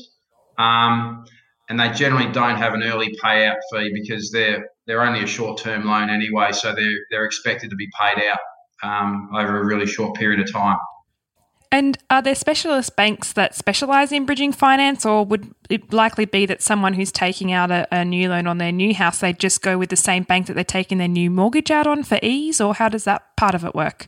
Um, 0.57 1.25
and 1.69 1.81
they 1.81 1.91
generally 1.91 2.31
don't 2.31 2.59
have 2.59 2.75
an 2.75 2.85
early 2.85 3.13
payout 3.21 3.57
fee 3.73 3.91
because 3.93 4.31
they're 4.31 4.69
they're 4.87 5.03
only 5.03 5.25
a 5.25 5.27
short-term 5.27 5.85
loan 5.85 6.11
anyway, 6.11 6.53
so 6.53 6.73
they're 6.73 6.99
they're 7.11 7.25
expected 7.25 7.71
to 7.71 7.77
be 7.77 7.89
paid 8.01 8.23
out 8.25 8.39
um, 8.89 9.31
over 9.35 9.61
a 9.61 9.65
really 9.67 9.87
short 9.87 10.15
period 10.15 10.39
of 10.39 10.53
time. 10.53 10.79
And 11.73 11.97
are 12.11 12.21
there 12.21 12.35
specialist 12.35 12.97
banks 12.97 13.33
that 13.33 13.55
specialise 13.55 14.13
in 14.13 14.27
bridging 14.27 14.53
finance, 14.53 15.07
or 15.07 15.25
would 15.25 15.55
it 15.71 15.91
likely 15.91 16.27
be 16.27 16.45
that 16.45 16.61
someone 16.61 16.93
who's 16.93 17.11
taking 17.11 17.51
out 17.51 17.71
a, 17.71 17.89
a, 17.91 18.05
new 18.05 18.29
loan 18.29 18.47
on 18.47 18.59
their 18.59 18.71
new 18.71 18.95
house, 18.95 19.21
they 19.21 19.33
just 19.33 19.63
go 19.63 19.79
with 19.79 19.89
the 19.89 19.97
same 19.97 20.25
bank 20.25 20.49
that 20.49 20.53
they're 20.53 20.65
taking 20.65 20.99
their 20.99 21.09
new 21.09 21.31
mortgage 21.31 21.71
out 21.71 21.87
on 21.87 22.03
for 22.03 22.19
ease, 22.23 22.61
or 22.61 22.75
how 22.75 22.91
does 22.91 23.05
that 23.05 23.35
part 23.39 23.55
of 23.55 23.65
it 23.65 23.75
work? 23.75 24.07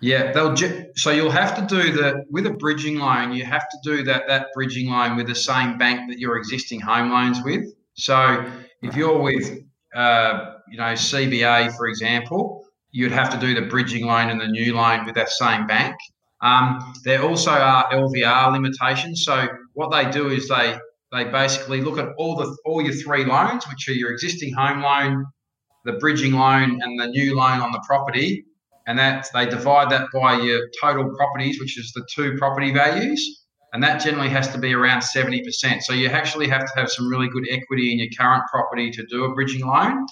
Yeah, 0.00 0.32
they'll 0.32 0.54
ju- 0.54 0.86
so 0.96 1.12
you'll 1.12 1.30
have 1.30 1.54
to 1.56 1.62
do 1.62 1.92
the 1.92 2.24
with 2.30 2.46
a 2.46 2.50
bridging 2.50 2.98
loan. 2.98 3.32
You 3.32 3.44
have 3.44 3.68
to 3.68 3.78
do 3.84 4.02
that 4.04 4.26
that 4.26 4.48
bridging 4.52 4.90
loan 4.90 5.16
with 5.16 5.28
the 5.28 5.36
same 5.36 5.78
bank 5.78 6.10
that 6.10 6.18
your 6.18 6.36
existing 6.36 6.80
home 6.80 7.10
loans 7.10 7.40
with. 7.44 7.72
So 7.94 8.44
if 8.82 8.96
you're 8.96 9.20
with 9.20 9.62
uh, 9.94 10.56
you 10.68 10.78
know 10.78 10.92
CBA, 10.94 11.76
for 11.76 11.86
example, 11.86 12.66
you'd 12.90 13.12
have 13.12 13.30
to 13.30 13.38
do 13.38 13.54
the 13.54 13.62
bridging 13.62 14.04
loan 14.04 14.30
and 14.30 14.40
the 14.40 14.48
new 14.48 14.74
loan 14.74 15.06
with 15.06 15.14
that 15.14 15.30
same 15.30 15.68
bank. 15.68 15.94
Um, 16.44 16.92
there 17.04 17.22
also 17.22 17.50
are 17.50 17.90
LVR 17.90 18.52
limitations. 18.52 19.24
So 19.24 19.48
what 19.72 19.90
they 19.90 20.08
do 20.10 20.28
is 20.28 20.46
they 20.46 20.76
they 21.10 21.24
basically 21.24 21.80
look 21.80 21.98
at 21.98 22.08
all 22.18 22.36
the 22.36 22.54
all 22.66 22.82
your 22.82 22.92
three 22.92 23.24
loans, 23.24 23.66
which 23.66 23.88
are 23.88 23.92
your 23.92 24.12
existing 24.12 24.52
home 24.52 24.82
loan, 24.82 25.24
the 25.84 25.94
bridging 25.94 26.34
loan, 26.34 26.82
and 26.82 27.00
the 27.00 27.06
new 27.06 27.34
loan 27.34 27.60
on 27.60 27.72
the 27.72 27.82
property, 27.86 28.44
and 28.86 28.98
that 28.98 29.26
they 29.32 29.46
divide 29.46 29.90
that 29.90 30.08
by 30.12 30.38
your 30.38 30.68
total 30.82 31.10
properties, 31.16 31.58
which 31.58 31.78
is 31.78 31.90
the 31.92 32.06
two 32.14 32.36
property 32.36 32.72
values, 32.74 33.44
and 33.72 33.82
that 33.82 34.02
generally 34.02 34.28
has 34.28 34.48
to 34.52 34.58
be 34.58 34.74
around 34.74 35.00
seventy 35.00 35.42
percent. 35.42 35.82
So 35.82 35.94
you 35.94 36.08
actually 36.08 36.48
have 36.48 36.66
to 36.66 36.72
have 36.76 36.90
some 36.90 37.08
really 37.08 37.28
good 37.28 37.46
equity 37.50 37.90
in 37.90 37.98
your 37.98 38.08
current 38.18 38.44
property 38.52 38.90
to 38.90 39.06
do 39.06 39.24
a 39.24 39.34
bridging 39.34 39.66
loan. 39.66 40.04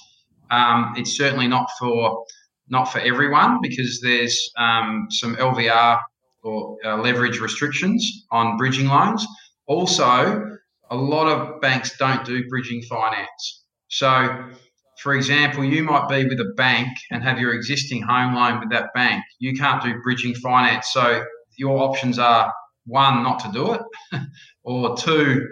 Um, 0.51 0.95
it's 0.97 1.15
certainly 1.15 1.47
not 1.47 1.69
for 1.79 2.25
not 2.69 2.85
for 2.87 3.01
everyone 3.01 3.59
because 3.61 4.01
there's 4.01 4.51
um, 4.57 5.09
some 5.11 5.37
LVR 5.37 6.01
or 6.43 6.77
uh, 6.85 6.97
leverage 6.97 7.39
restrictions 7.39 8.27
on 8.31 8.57
bridging 8.57 8.87
loans. 8.87 9.27
Also, 9.67 10.59
a 10.91 10.97
lot 10.97 11.29
of 11.29 11.61
banks 11.61 11.97
don't 11.99 12.25
do 12.25 12.47
bridging 12.49 12.83
finance. 12.83 13.65
So, 13.89 14.51
for 14.99 15.15
example, 15.15 15.65
you 15.65 15.83
might 15.83 16.09
be 16.09 16.27
with 16.27 16.41
a 16.41 16.53
bank 16.57 16.89
and 17.11 17.23
have 17.23 17.39
your 17.39 17.55
existing 17.55 18.03
home 18.03 18.35
loan 18.35 18.61
with 18.61 18.71
that 18.71 18.91
bank. 18.95 19.23
You 19.39 19.55
can't 19.55 19.83
do 19.83 20.01
bridging 20.03 20.35
finance. 20.35 20.91
So, 20.93 21.25
your 21.57 21.79
options 21.79 22.19
are 22.19 22.53
one, 22.87 23.23
not 23.23 23.39
to 23.41 23.53
do 23.53 23.75
it, 23.75 23.81
or 24.65 24.97
two, 24.97 25.47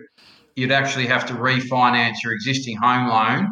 you'd 0.56 0.72
actually 0.72 1.06
have 1.06 1.26
to 1.26 1.34
refinance 1.34 2.16
your 2.24 2.32
existing 2.32 2.76
home 2.76 3.08
loan 3.08 3.48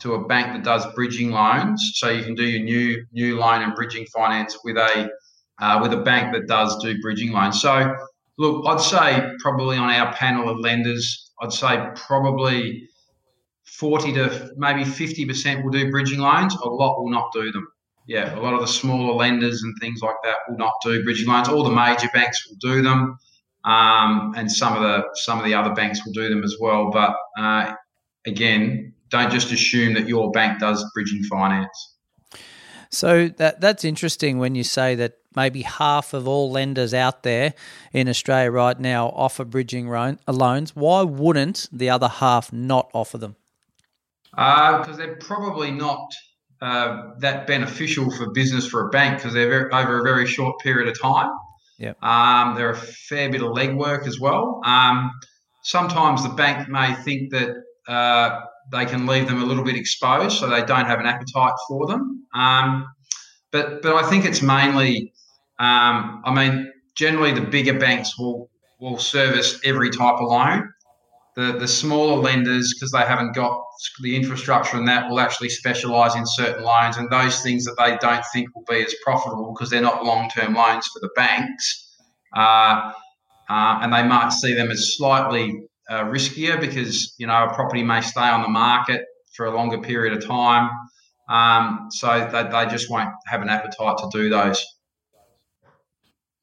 to 0.00 0.14
a 0.14 0.26
bank 0.26 0.52
that 0.52 0.64
does 0.64 0.86
bridging 0.94 1.30
loans. 1.30 1.92
So 1.94 2.10
you 2.10 2.24
can 2.24 2.34
do 2.34 2.44
your 2.44 2.62
new 2.62 3.04
new 3.12 3.38
loan 3.38 3.62
and 3.62 3.74
bridging 3.74 4.06
finance 4.06 4.58
with 4.64 4.76
a 4.76 5.10
uh, 5.60 5.78
with 5.82 5.92
a 5.92 5.98
bank 5.98 6.32
that 6.32 6.46
does 6.46 6.76
do 6.82 7.00
bridging 7.00 7.32
loans. 7.32 7.60
So, 7.60 7.94
look, 8.38 8.64
I'd 8.66 8.80
say 8.80 9.22
probably 9.38 9.76
on 9.76 9.90
our 9.90 10.12
panel 10.14 10.48
of 10.48 10.58
lenders, 10.58 11.32
I'd 11.40 11.52
say 11.52 11.86
probably 11.94 12.88
40 13.64 14.12
to 14.14 14.50
maybe 14.56 14.82
50% 14.82 15.62
will 15.64 15.70
do 15.70 15.90
bridging 15.90 16.20
loans. 16.20 16.54
A 16.54 16.68
lot 16.68 17.00
will 17.00 17.10
not 17.10 17.32
do 17.32 17.50
them. 17.52 17.66
Yeah, 18.06 18.36
a 18.36 18.40
lot 18.40 18.54
of 18.54 18.60
the 18.60 18.66
smaller 18.66 19.14
lenders 19.14 19.62
and 19.62 19.74
things 19.80 20.00
like 20.02 20.16
that 20.24 20.36
will 20.48 20.56
not 20.56 20.72
do 20.82 21.04
bridging 21.04 21.28
loans. 21.28 21.48
All 21.48 21.62
the 21.62 21.70
major 21.70 22.08
banks 22.12 22.48
will 22.48 22.56
do 22.56 22.82
them, 22.82 23.16
um, 23.64 24.32
and 24.36 24.50
some 24.50 24.74
of 24.74 24.82
the 24.82 25.04
some 25.14 25.38
of 25.38 25.44
the 25.44 25.54
other 25.54 25.72
banks 25.72 26.04
will 26.04 26.12
do 26.12 26.28
them 26.28 26.42
as 26.42 26.56
well. 26.60 26.90
But 26.90 27.14
uh, 27.38 27.72
again, 28.26 28.94
don't 29.10 29.30
just 29.30 29.52
assume 29.52 29.94
that 29.94 30.08
your 30.08 30.32
bank 30.32 30.58
does 30.58 30.84
bridging 30.92 31.22
finance. 31.24 31.96
So 32.90 33.28
that 33.28 33.60
that's 33.60 33.84
interesting 33.84 34.38
when 34.38 34.56
you 34.56 34.64
say 34.64 34.96
that 34.96 35.19
maybe 35.34 35.62
half 35.62 36.12
of 36.12 36.26
all 36.26 36.50
lenders 36.50 36.92
out 36.92 37.22
there 37.22 37.54
in 37.92 38.08
Australia 38.08 38.50
right 38.50 38.78
now 38.78 39.08
offer 39.10 39.44
bridging 39.44 39.88
loans. 39.88 40.74
Why 40.74 41.02
wouldn't 41.02 41.68
the 41.72 41.90
other 41.90 42.08
half 42.08 42.52
not 42.52 42.90
offer 42.92 43.18
them? 43.18 43.36
Because 44.30 44.90
uh, 44.90 44.96
they're 44.96 45.16
probably 45.16 45.70
not 45.70 46.12
uh, 46.62 47.14
that 47.18 47.46
beneficial 47.46 48.10
for 48.10 48.30
business 48.30 48.66
for 48.66 48.86
a 48.86 48.90
bank 48.90 49.18
because 49.18 49.34
they're 49.34 49.48
very, 49.48 49.72
over 49.72 50.00
a 50.00 50.02
very 50.02 50.26
short 50.26 50.60
period 50.60 50.88
of 50.88 51.00
time. 51.00 51.30
Yeah. 51.78 51.94
Um, 52.02 52.54
they're 52.54 52.70
a 52.70 52.76
fair 52.76 53.30
bit 53.30 53.42
of 53.42 53.52
legwork 53.52 54.06
as 54.06 54.20
well. 54.20 54.60
Um, 54.64 55.10
sometimes 55.62 56.22
the 56.22 56.28
bank 56.28 56.68
may 56.68 56.94
think 56.94 57.30
that 57.30 57.50
uh, 57.88 58.40
they 58.70 58.84
can 58.84 59.06
leave 59.06 59.26
them 59.26 59.42
a 59.42 59.44
little 59.44 59.64
bit 59.64 59.76
exposed, 59.76 60.38
so 60.38 60.48
they 60.48 60.62
don't 60.62 60.84
have 60.84 61.00
an 61.00 61.06
appetite 61.06 61.54
for 61.66 61.86
them. 61.86 62.26
Um, 62.34 62.86
but 63.50 63.82
but 63.82 63.96
I 63.96 64.08
think 64.08 64.26
it's 64.26 64.42
mainly, 64.42 65.12
um, 65.60 66.22
I 66.24 66.32
mean, 66.34 66.72
generally 66.96 67.32
the 67.32 67.42
bigger 67.42 67.78
banks 67.78 68.18
will 68.18 68.50
will 68.80 68.98
service 68.98 69.60
every 69.62 69.90
type 69.90 70.14
of 70.14 70.28
loan. 70.28 70.72
The 71.36 71.52
the 71.58 71.68
smaller 71.68 72.20
lenders, 72.20 72.74
because 72.74 72.90
they 72.92 73.02
haven't 73.02 73.34
got 73.34 73.62
the 74.02 74.16
infrastructure 74.16 74.78
and 74.78 74.88
that, 74.88 75.10
will 75.10 75.20
actually 75.20 75.50
specialise 75.50 76.16
in 76.16 76.24
certain 76.26 76.64
loans 76.64 76.96
and 76.96 77.10
those 77.10 77.42
things 77.42 77.66
that 77.66 77.76
they 77.78 77.98
don't 77.98 78.24
think 78.32 78.48
will 78.54 78.64
be 78.68 78.82
as 78.82 78.94
profitable 79.04 79.52
because 79.54 79.68
they're 79.68 79.82
not 79.82 80.02
long 80.02 80.30
term 80.30 80.54
loans 80.54 80.86
for 80.86 81.00
the 81.00 81.10
banks. 81.14 81.94
Uh, 82.34 82.92
uh, 83.50 83.80
and 83.82 83.92
they 83.92 84.02
might 84.02 84.30
see 84.30 84.54
them 84.54 84.70
as 84.70 84.96
slightly 84.96 85.52
uh, 85.90 86.04
riskier 86.04 86.58
because 86.58 87.14
you 87.18 87.26
know 87.26 87.44
a 87.44 87.54
property 87.54 87.82
may 87.82 88.00
stay 88.00 88.20
on 88.20 88.40
the 88.40 88.48
market 88.48 89.04
for 89.36 89.44
a 89.44 89.54
longer 89.54 89.78
period 89.78 90.16
of 90.16 90.26
time. 90.26 90.70
Um, 91.28 91.88
so 91.90 92.28
they, 92.32 92.44
they 92.44 92.70
just 92.70 92.90
won't 92.90 93.10
have 93.26 93.42
an 93.42 93.50
appetite 93.50 93.98
to 93.98 94.08
do 94.10 94.30
those. 94.30 94.64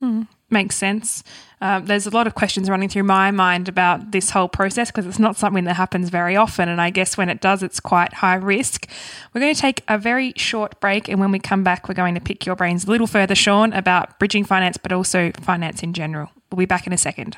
Mm, 0.01 0.27
makes 0.51 0.75
sense. 0.75 1.23
Uh, 1.59 1.79
there's 1.79 2.05
a 2.05 2.11
lot 2.11 2.27
of 2.27 2.35
questions 2.35 2.69
running 2.69 2.87
through 2.87 3.03
my 3.03 3.31
mind 3.31 3.67
about 3.67 4.11
this 4.11 4.29
whole 4.29 4.47
process 4.47 4.91
because 4.91 5.07
it's 5.07 5.17
not 5.17 5.35
something 5.35 5.63
that 5.63 5.75
happens 5.75 6.09
very 6.09 6.35
often. 6.35 6.69
And 6.69 6.79
I 6.79 6.91
guess 6.91 7.17
when 7.17 7.29
it 7.29 7.41
does, 7.41 7.63
it's 7.63 7.79
quite 7.79 8.13
high 8.13 8.35
risk. 8.35 8.87
We're 9.33 9.41
going 9.41 9.55
to 9.55 9.59
take 9.59 9.83
a 9.87 9.97
very 9.97 10.33
short 10.35 10.79
break. 10.79 11.09
And 11.09 11.19
when 11.19 11.31
we 11.31 11.39
come 11.39 11.63
back, 11.63 11.87
we're 11.87 11.95
going 11.95 12.13
to 12.13 12.21
pick 12.21 12.45
your 12.45 12.55
brains 12.55 12.85
a 12.85 12.91
little 12.91 13.07
further, 13.07 13.33
Sean, 13.33 13.73
about 13.73 14.19
bridging 14.19 14.43
finance, 14.43 14.77
but 14.77 14.91
also 14.91 15.31
finance 15.41 15.81
in 15.81 15.93
general. 15.93 16.29
We'll 16.51 16.59
be 16.59 16.65
back 16.65 16.85
in 16.85 16.93
a 16.93 16.97
second. 16.97 17.37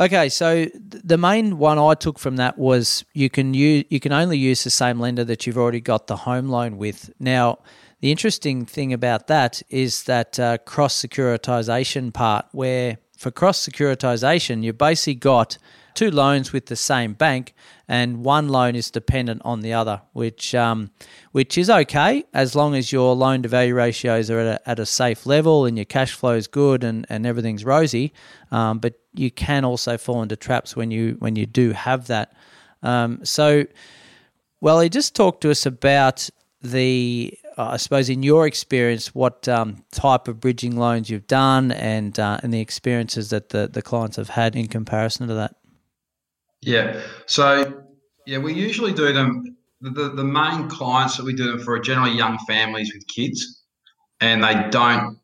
Okay, 0.00 0.30
so 0.30 0.66
the 0.74 1.18
main 1.18 1.58
one 1.58 1.78
I 1.78 1.94
took 1.94 2.18
from 2.18 2.36
that 2.36 2.58
was 2.58 3.04
you 3.12 3.28
can 3.28 3.52
use, 3.52 3.84
you 3.90 4.00
can 4.00 4.12
only 4.12 4.38
use 4.38 4.64
the 4.64 4.70
same 4.70 4.98
lender 4.98 5.22
that 5.24 5.46
you've 5.46 5.58
already 5.58 5.80
got 5.80 6.06
the 6.06 6.16
home 6.16 6.48
loan 6.48 6.78
with. 6.78 7.12
Now, 7.20 7.58
the 8.00 8.10
interesting 8.10 8.64
thing 8.64 8.92
about 8.92 9.26
that 9.28 9.62
is 9.68 10.04
that 10.04 10.40
uh, 10.40 10.58
cross 10.58 11.00
securitization 11.00 12.12
part, 12.12 12.46
where 12.52 12.98
for 13.16 13.30
cross 13.30 13.64
securitization, 13.64 14.64
you've 14.64 14.78
basically 14.78 15.14
got 15.14 15.58
two 15.94 16.10
loans 16.10 16.52
with 16.52 16.66
the 16.66 16.74
same 16.74 17.12
bank, 17.12 17.54
and 17.86 18.24
one 18.24 18.48
loan 18.48 18.74
is 18.74 18.90
dependent 18.90 19.42
on 19.44 19.60
the 19.60 19.74
other, 19.74 20.00
which 20.14 20.54
um, 20.54 20.90
which 21.32 21.58
is 21.58 21.68
okay 21.68 22.24
as 22.32 22.56
long 22.56 22.74
as 22.74 22.90
your 22.90 23.14
loan 23.14 23.42
to 23.42 23.48
value 23.48 23.74
ratios 23.74 24.30
are 24.30 24.40
at 24.40 24.46
a, 24.46 24.68
at 24.68 24.78
a 24.80 24.86
safe 24.86 25.26
level 25.26 25.66
and 25.66 25.76
your 25.76 25.84
cash 25.84 26.12
flow 26.12 26.34
is 26.34 26.48
good 26.48 26.82
and, 26.82 27.06
and 27.08 27.26
everything's 27.26 27.64
rosy. 27.64 28.12
Um, 28.50 28.78
but 28.78 28.94
you 29.14 29.30
can 29.30 29.64
also 29.64 29.98
fall 29.98 30.22
into 30.22 30.36
traps 30.36 30.76
when 30.76 30.90
you 30.90 31.16
when 31.18 31.36
you 31.36 31.46
do 31.46 31.72
have 31.72 32.06
that. 32.06 32.32
Um, 32.82 33.24
so, 33.24 33.64
well, 34.60 34.80
he 34.80 34.88
just 34.88 35.14
talked 35.14 35.42
to 35.42 35.50
us 35.50 35.66
about 35.66 36.28
the 36.60 37.38
uh, 37.58 37.70
I 37.72 37.76
suppose 37.76 38.08
in 38.08 38.22
your 38.22 38.46
experience, 38.46 39.14
what 39.14 39.46
um, 39.48 39.84
type 39.92 40.28
of 40.28 40.40
bridging 40.40 40.76
loans 40.76 41.10
you've 41.10 41.26
done 41.26 41.72
and 41.72 42.18
uh, 42.18 42.38
and 42.42 42.52
the 42.52 42.60
experiences 42.60 43.30
that 43.30 43.50
the, 43.50 43.68
the 43.68 43.82
clients 43.82 44.16
have 44.16 44.30
had 44.30 44.56
in 44.56 44.68
comparison 44.68 45.28
to 45.28 45.34
that. 45.34 45.56
Yeah. 46.60 47.00
So 47.26 47.82
yeah, 48.26 48.38
we 48.38 48.54
usually 48.54 48.92
do 48.92 49.12
them. 49.12 49.56
The, 49.80 50.10
the 50.10 50.24
main 50.24 50.68
clients 50.68 51.16
that 51.16 51.24
we 51.24 51.34
do 51.34 51.50
them 51.50 51.58
for 51.58 51.74
are 51.74 51.80
generally 51.80 52.12
young 52.12 52.38
families 52.46 52.92
with 52.94 53.06
kids, 53.08 53.64
and 54.20 54.44
they 54.44 54.68
don't. 54.70 55.18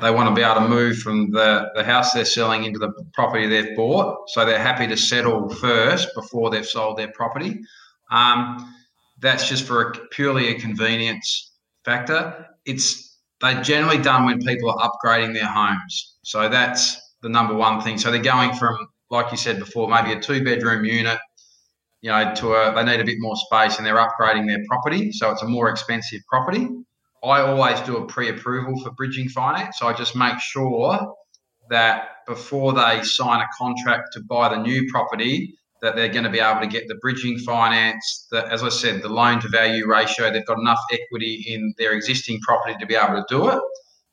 They 0.00 0.10
want 0.10 0.28
to 0.28 0.34
be 0.34 0.42
able 0.42 0.60
to 0.60 0.68
move 0.68 0.98
from 0.98 1.30
the, 1.30 1.70
the 1.74 1.82
house 1.82 2.12
they're 2.12 2.26
selling 2.26 2.64
into 2.64 2.78
the 2.78 2.92
property 3.14 3.46
they've 3.46 3.74
bought. 3.74 4.28
So 4.28 4.44
they're 4.44 4.58
happy 4.58 4.86
to 4.88 4.96
settle 4.96 5.48
first 5.48 6.08
before 6.14 6.50
they've 6.50 6.66
sold 6.66 6.98
their 6.98 7.10
property. 7.12 7.60
Um, 8.10 8.74
that's 9.18 9.48
just 9.48 9.66
for 9.66 9.90
a, 9.90 9.98
purely 10.08 10.48
a 10.48 10.60
convenience 10.60 11.52
factor. 11.84 12.46
It's 12.66 13.18
they're 13.40 13.62
generally 13.62 13.98
done 13.98 14.24
when 14.26 14.40
people 14.40 14.70
are 14.70 14.90
upgrading 14.90 15.34
their 15.34 15.46
homes. 15.46 16.16
So 16.22 16.48
that's 16.48 17.00
the 17.22 17.28
number 17.28 17.54
one 17.54 17.80
thing. 17.80 17.98
So 17.98 18.10
they're 18.10 18.22
going 18.22 18.54
from, 18.54 18.76
like 19.10 19.30
you 19.30 19.38
said 19.38 19.58
before, 19.58 19.88
maybe 19.88 20.12
a 20.12 20.20
two 20.20 20.44
bedroom 20.44 20.84
unit, 20.84 21.18
you 22.02 22.10
know, 22.10 22.34
to 22.34 22.54
a 22.54 22.74
they 22.74 22.84
need 22.84 23.00
a 23.00 23.04
bit 23.04 23.18
more 23.18 23.36
space 23.36 23.78
and 23.78 23.86
they're 23.86 23.96
upgrading 23.96 24.46
their 24.46 24.62
property. 24.68 25.12
So 25.12 25.30
it's 25.30 25.42
a 25.42 25.48
more 25.48 25.68
expensive 25.68 26.20
property. 26.28 26.68
I 27.24 27.40
always 27.40 27.80
do 27.80 27.96
a 27.96 28.06
pre-approval 28.06 28.80
for 28.82 28.90
bridging 28.90 29.28
finance. 29.28 29.78
So 29.78 29.86
I 29.86 29.92
just 29.92 30.14
make 30.16 30.38
sure 30.40 31.14
that 31.70 32.08
before 32.26 32.72
they 32.72 33.02
sign 33.02 33.40
a 33.40 33.46
contract 33.58 34.12
to 34.12 34.20
buy 34.20 34.50
the 34.50 34.62
new 34.62 34.88
property, 34.90 35.54
that 35.82 35.94
they're 35.94 36.08
going 36.08 36.24
to 36.24 36.30
be 36.30 36.40
able 36.40 36.60
to 36.60 36.66
get 36.66 36.88
the 36.88 36.94
bridging 36.96 37.38
finance, 37.38 38.26
that 38.30 38.50
as 38.50 38.62
I 38.62 38.70
said, 38.70 39.02
the 39.02 39.08
loan 39.08 39.40
to 39.40 39.48
value 39.48 39.86
ratio, 39.86 40.32
they've 40.32 40.46
got 40.46 40.58
enough 40.58 40.80
equity 40.92 41.44
in 41.48 41.74
their 41.78 41.92
existing 41.92 42.40
property 42.40 42.76
to 42.80 42.86
be 42.86 42.94
able 42.94 43.16
to 43.16 43.24
do 43.28 43.48
it. 43.48 43.60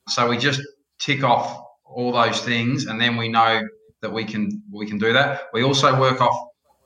So 0.10 0.28
we 0.28 0.38
just 0.38 0.62
tick 1.00 1.24
off 1.24 1.62
all 1.86 2.12
those 2.12 2.42
things 2.42 2.86
and 2.86 3.00
then 3.00 3.18
we 3.18 3.30
know 3.30 3.62
that 4.02 4.12
we 4.12 4.26
can 4.26 4.62
we 4.72 4.86
can 4.86 4.98
do 4.98 5.14
that. 5.14 5.44
We 5.54 5.64
also 5.64 5.98
work 6.00 6.20
off 6.20 6.36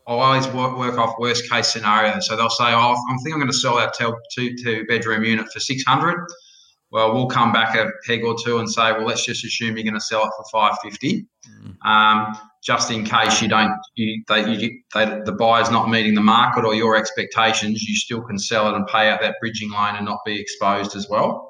I 0.08 0.14
always 0.14 0.48
work, 0.48 0.78
work 0.78 0.98
off 0.98 1.16
worst 1.20 1.50
case 1.50 1.68
scenario. 1.68 2.20
So 2.22 2.36
they'll 2.36 2.50
say, 2.50 2.66
"Oh, 2.74 2.96
I'm 3.10 3.18
think 3.20 3.34
I'm 3.34 3.40
going 3.40 3.52
to 3.52 3.58
sell 3.58 3.78
our 3.78 3.92
two 4.00 4.56
two 4.56 4.86
bedroom 4.88 5.24
unit 5.24 5.52
for 5.52 5.60
600." 5.60 6.26
Well, 6.90 7.14
we'll 7.14 7.28
come 7.28 7.52
back 7.52 7.76
a 7.76 7.92
peg 8.06 8.24
or 8.24 8.36
two 8.42 8.60
and 8.60 8.70
say, 8.70 8.94
"Well, 8.94 9.06
let's 9.06 9.26
just 9.26 9.44
assume 9.44 9.76
you're 9.76 9.84
going 9.84 9.94
to 9.94 10.00
sell 10.00 10.24
it 10.24 10.32
for 10.38 10.46
550." 10.52 11.26
Mm. 11.50 11.86
Um, 11.86 12.38
just 12.64 12.90
in 12.92 13.04
case 13.04 13.42
you 13.42 13.48
don't, 13.48 13.74
you, 13.96 14.24
they, 14.28 14.50
you, 14.54 14.82
they, 14.94 15.22
the 15.26 15.32
buyer's 15.32 15.70
not 15.70 15.90
meeting 15.90 16.16
the 16.16 16.22
market 16.22 16.66
or 16.66 16.74
your 16.74 16.96
expectations, 16.96 17.84
you 17.84 17.96
still 17.96 18.22
can 18.22 18.40
sell 18.40 18.70
it 18.70 18.76
and 18.76 18.88
pay 18.88 19.10
out 19.10 19.22
that 19.22 19.36
bridging 19.40 19.72
loan 19.72 19.96
and 19.96 20.06
not 20.06 20.20
be 20.26 20.40
exposed 20.40 20.96
as 20.96 21.08
well. 21.10 21.50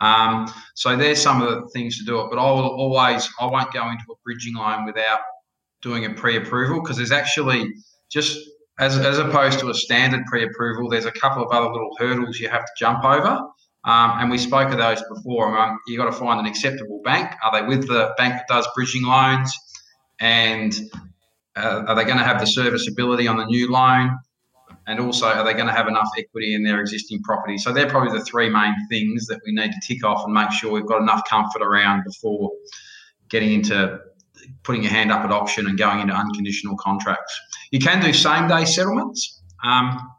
Um, 0.00 0.52
so 0.74 0.96
there's 0.96 1.20
some 1.20 1.40
of 1.42 1.48
the 1.48 1.68
things 1.68 1.98
to 1.98 2.04
do 2.04 2.20
it, 2.20 2.30
but 2.30 2.38
I 2.38 2.50
will 2.50 2.68
always, 2.68 3.28
I 3.40 3.46
won't 3.46 3.72
go 3.72 3.88
into 3.88 4.04
a 4.10 4.14
bridging 4.24 4.54
loan 4.54 4.84
without 4.86 5.20
doing 5.82 6.04
a 6.04 6.14
pre-approval 6.14 6.82
because 6.82 6.96
there's 6.96 7.12
actually 7.12 7.72
just 8.10 8.38
as, 8.78 8.98
as 8.98 9.18
opposed 9.18 9.58
to 9.60 9.70
a 9.70 9.74
standard 9.74 10.24
pre-approval, 10.26 10.88
there's 10.88 11.06
a 11.06 11.12
couple 11.12 11.42
of 11.42 11.50
other 11.50 11.70
little 11.70 11.90
hurdles 11.98 12.38
you 12.38 12.48
have 12.48 12.64
to 12.64 12.72
jump 12.78 13.04
over. 13.04 13.40
Um, 13.84 14.18
and 14.18 14.30
we 14.30 14.38
spoke 14.38 14.72
of 14.72 14.78
those 14.78 15.02
before. 15.14 15.56
Um, 15.56 15.78
you 15.86 15.96
got 15.96 16.06
to 16.06 16.12
find 16.12 16.40
an 16.40 16.46
acceptable 16.46 17.00
bank. 17.04 17.30
Are 17.44 17.52
they 17.52 17.66
with 17.66 17.86
the 17.86 18.12
bank 18.18 18.34
that 18.34 18.46
does 18.48 18.68
bridging 18.74 19.04
loans? 19.04 19.56
And 20.18 20.76
uh, 21.54 21.84
are 21.86 21.94
they 21.94 22.04
going 22.04 22.18
to 22.18 22.24
have 22.24 22.40
the 22.40 22.46
serviceability 22.46 23.28
on 23.28 23.36
the 23.36 23.46
new 23.46 23.70
loan? 23.70 24.18
And 24.88 25.00
also, 25.00 25.26
are 25.26 25.44
they 25.44 25.54
going 25.54 25.66
to 25.66 25.72
have 25.72 25.88
enough 25.88 26.08
equity 26.18 26.54
in 26.54 26.62
their 26.64 26.80
existing 26.80 27.22
property? 27.22 27.58
So 27.58 27.72
they're 27.72 27.88
probably 27.88 28.16
the 28.16 28.24
three 28.24 28.48
main 28.48 28.74
things 28.88 29.26
that 29.26 29.40
we 29.44 29.52
need 29.52 29.72
to 29.72 29.80
tick 29.82 30.04
off 30.04 30.24
and 30.24 30.32
make 30.32 30.50
sure 30.52 30.72
we've 30.72 30.86
got 30.86 31.00
enough 31.00 31.22
comfort 31.28 31.62
around 31.62 32.04
before 32.04 32.50
getting 33.28 33.52
into 33.52 34.00
putting 34.62 34.82
your 34.82 34.92
hand 34.92 35.12
up 35.12 35.24
at 35.24 35.30
option 35.30 35.66
and 35.66 35.78
going 35.78 36.00
into 36.00 36.14
unconditional 36.14 36.76
contracts. 36.76 37.38
You 37.70 37.78
can 37.78 38.00
do 38.02 38.12
same 38.12 38.48
day 38.48 38.64
settlements. 38.64 39.42
Um, 39.64 40.10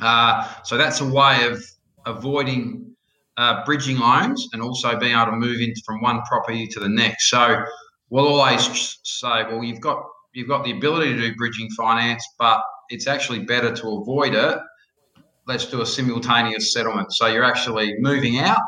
uh, 0.00 0.52
so 0.62 0.76
that's 0.76 1.00
a 1.00 1.06
way 1.06 1.46
of 1.46 1.62
avoiding 2.04 2.94
uh, 3.36 3.64
bridging 3.64 3.98
loans 3.98 4.48
and 4.52 4.62
also 4.62 4.98
being 4.98 5.14
able 5.14 5.26
to 5.26 5.32
move 5.32 5.60
in 5.60 5.72
from 5.84 6.00
one 6.00 6.22
property 6.22 6.66
to 6.68 6.80
the 6.80 6.88
next. 6.88 7.30
So 7.30 7.64
we'll 8.10 8.28
always 8.28 8.98
say, 9.04 9.44
well, 9.44 9.62
you've 9.62 9.80
got 9.80 10.02
you've 10.32 10.48
got 10.48 10.64
the 10.64 10.72
ability 10.72 11.14
to 11.14 11.20
do 11.20 11.34
bridging 11.36 11.68
finance, 11.70 12.26
but 12.38 12.60
it's 12.88 13.06
actually 13.06 13.40
better 13.40 13.74
to 13.74 13.88
avoid 13.98 14.34
it. 14.34 14.58
Let's 15.46 15.66
do 15.66 15.80
a 15.80 15.86
simultaneous 15.86 16.72
settlement. 16.72 17.12
So 17.12 17.26
you're 17.26 17.44
actually 17.44 17.94
moving 17.98 18.38
out 18.38 18.60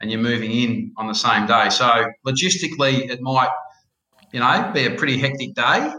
and 0.00 0.10
you're 0.10 0.20
moving 0.20 0.50
in 0.50 0.92
on 0.96 1.06
the 1.06 1.14
same 1.14 1.46
day. 1.46 1.70
So 1.70 2.06
logistically, 2.26 3.10
it 3.10 3.20
might, 3.22 3.50
you 4.34 4.40
know, 4.40 4.70
be 4.74 4.84
a 4.84 4.90
pretty 4.90 5.16
hectic 5.16 5.54
day, 5.54 5.92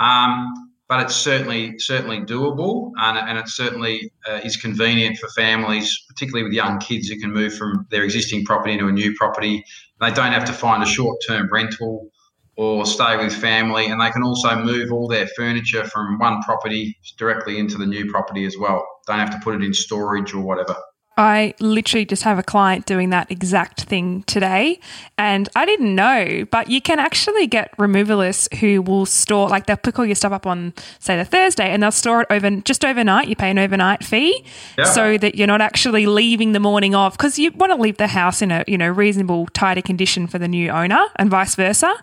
um, 0.00 0.70
but 0.88 1.00
it's 1.00 1.14
certainly 1.14 1.78
certainly 1.78 2.18
doable, 2.20 2.92
and, 2.96 3.18
and 3.18 3.36
it 3.36 3.46
certainly 3.46 4.10
uh, 4.26 4.40
is 4.42 4.56
convenient 4.56 5.18
for 5.18 5.28
families, 5.28 5.94
particularly 6.08 6.44
with 6.44 6.54
young 6.54 6.78
kids 6.78 7.08
who 7.08 7.20
can 7.20 7.30
move 7.30 7.54
from 7.54 7.86
their 7.90 8.02
existing 8.02 8.42
property 8.46 8.72
into 8.72 8.88
a 8.88 8.92
new 8.92 9.14
property. 9.16 9.62
They 10.00 10.10
don't 10.12 10.32
have 10.32 10.46
to 10.46 10.52
find 10.54 10.82
a 10.82 10.86
short-term 10.86 11.50
rental 11.52 12.08
or 12.56 12.86
stay 12.86 13.18
with 13.18 13.34
family, 13.34 13.86
and 13.88 14.00
they 14.00 14.10
can 14.10 14.22
also 14.22 14.56
move 14.64 14.90
all 14.90 15.06
their 15.06 15.26
furniture 15.36 15.84
from 15.84 16.18
one 16.18 16.40
property 16.40 16.96
directly 17.18 17.58
into 17.58 17.76
the 17.76 17.86
new 17.86 18.10
property 18.10 18.46
as 18.46 18.56
well. 18.56 18.82
Don't 19.06 19.18
have 19.18 19.30
to 19.32 19.40
put 19.44 19.56
it 19.56 19.62
in 19.62 19.74
storage 19.74 20.32
or 20.32 20.40
whatever. 20.40 20.74
I 21.16 21.54
literally 21.60 22.04
just 22.04 22.22
have 22.24 22.38
a 22.38 22.42
client 22.42 22.86
doing 22.86 23.10
that 23.10 23.30
exact 23.30 23.82
thing 23.82 24.22
today. 24.24 24.80
And 25.16 25.48
I 25.54 25.64
didn't 25.64 25.94
know, 25.94 26.44
but 26.50 26.68
you 26.68 26.80
can 26.80 26.98
actually 26.98 27.46
get 27.46 27.76
removalists 27.76 28.52
who 28.56 28.82
will 28.82 29.06
store, 29.06 29.48
like 29.48 29.66
they'll 29.66 29.76
pick 29.76 29.98
all 29.98 30.06
your 30.06 30.14
stuff 30.14 30.32
up 30.32 30.46
on, 30.46 30.74
say, 30.98 31.16
the 31.16 31.24
Thursday 31.24 31.70
and 31.70 31.82
they'll 31.82 31.92
store 31.92 32.22
it 32.22 32.26
over 32.30 32.50
just 32.62 32.84
overnight. 32.84 33.28
You 33.28 33.36
pay 33.36 33.50
an 33.50 33.58
overnight 33.58 34.04
fee 34.04 34.44
yeah. 34.76 34.84
so 34.84 35.16
that 35.18 35.36
you're 35.36 35.46
not 35.46 35.60
actually 35.60 36.06
leaving 36.06 36.52
the 36.52 36.60
morning 36.60 36.94
of, 36.94 37.12
because 37.12 37.38
you 37.38 37.52
want 37.52 37.72
to 37.72 37.80
leave 37.80 37.96
the 37.96 38.08
house 38.08 38.42
in 38.42 38.50
a, 38.50 38.64
you 38.66 38.76
know, 38.76 38.88
reasonable, 38.88 39.46
tidy 39.46 39.82
condition 39.82 40.26
for 40.26 40.38
the 40.38 40.48
new 40.48 40.70
owner 40.70 41.06
and 41.16 41.30
vice 41.30 41.54
versa. 41.54 41.94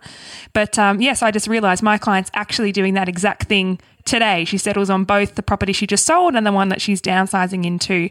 But 0.53 0.79
um, 0.79 1.01
yes, 1.01 1.21
I 1.21 1.31
just 1.31 1.47
realized 1.47 1.83
my 1.83 1.97
client's 1.97 2.31
actually 2.33 2.71
doing 2.71 2.93
that 2.93 3.09
exact 3.09 3.43
thing 3.43 3.79
today. 4.05 4.45
She 4.45 4.57
settles 4.57 4.89
on 4.89 5.03
both 5.03 5.35
the 5.35 5.43
property 5.43 5.73
she 5.73 5.87
just 5.87 6.05
sold 6.05 6.35
and 6.35 6.45
the 6.45 6.51
one 6.51 6.69
that 6.69 6.81
she's 6.81 7.01
downsizing 7.01 7.65
into 7.65 8.09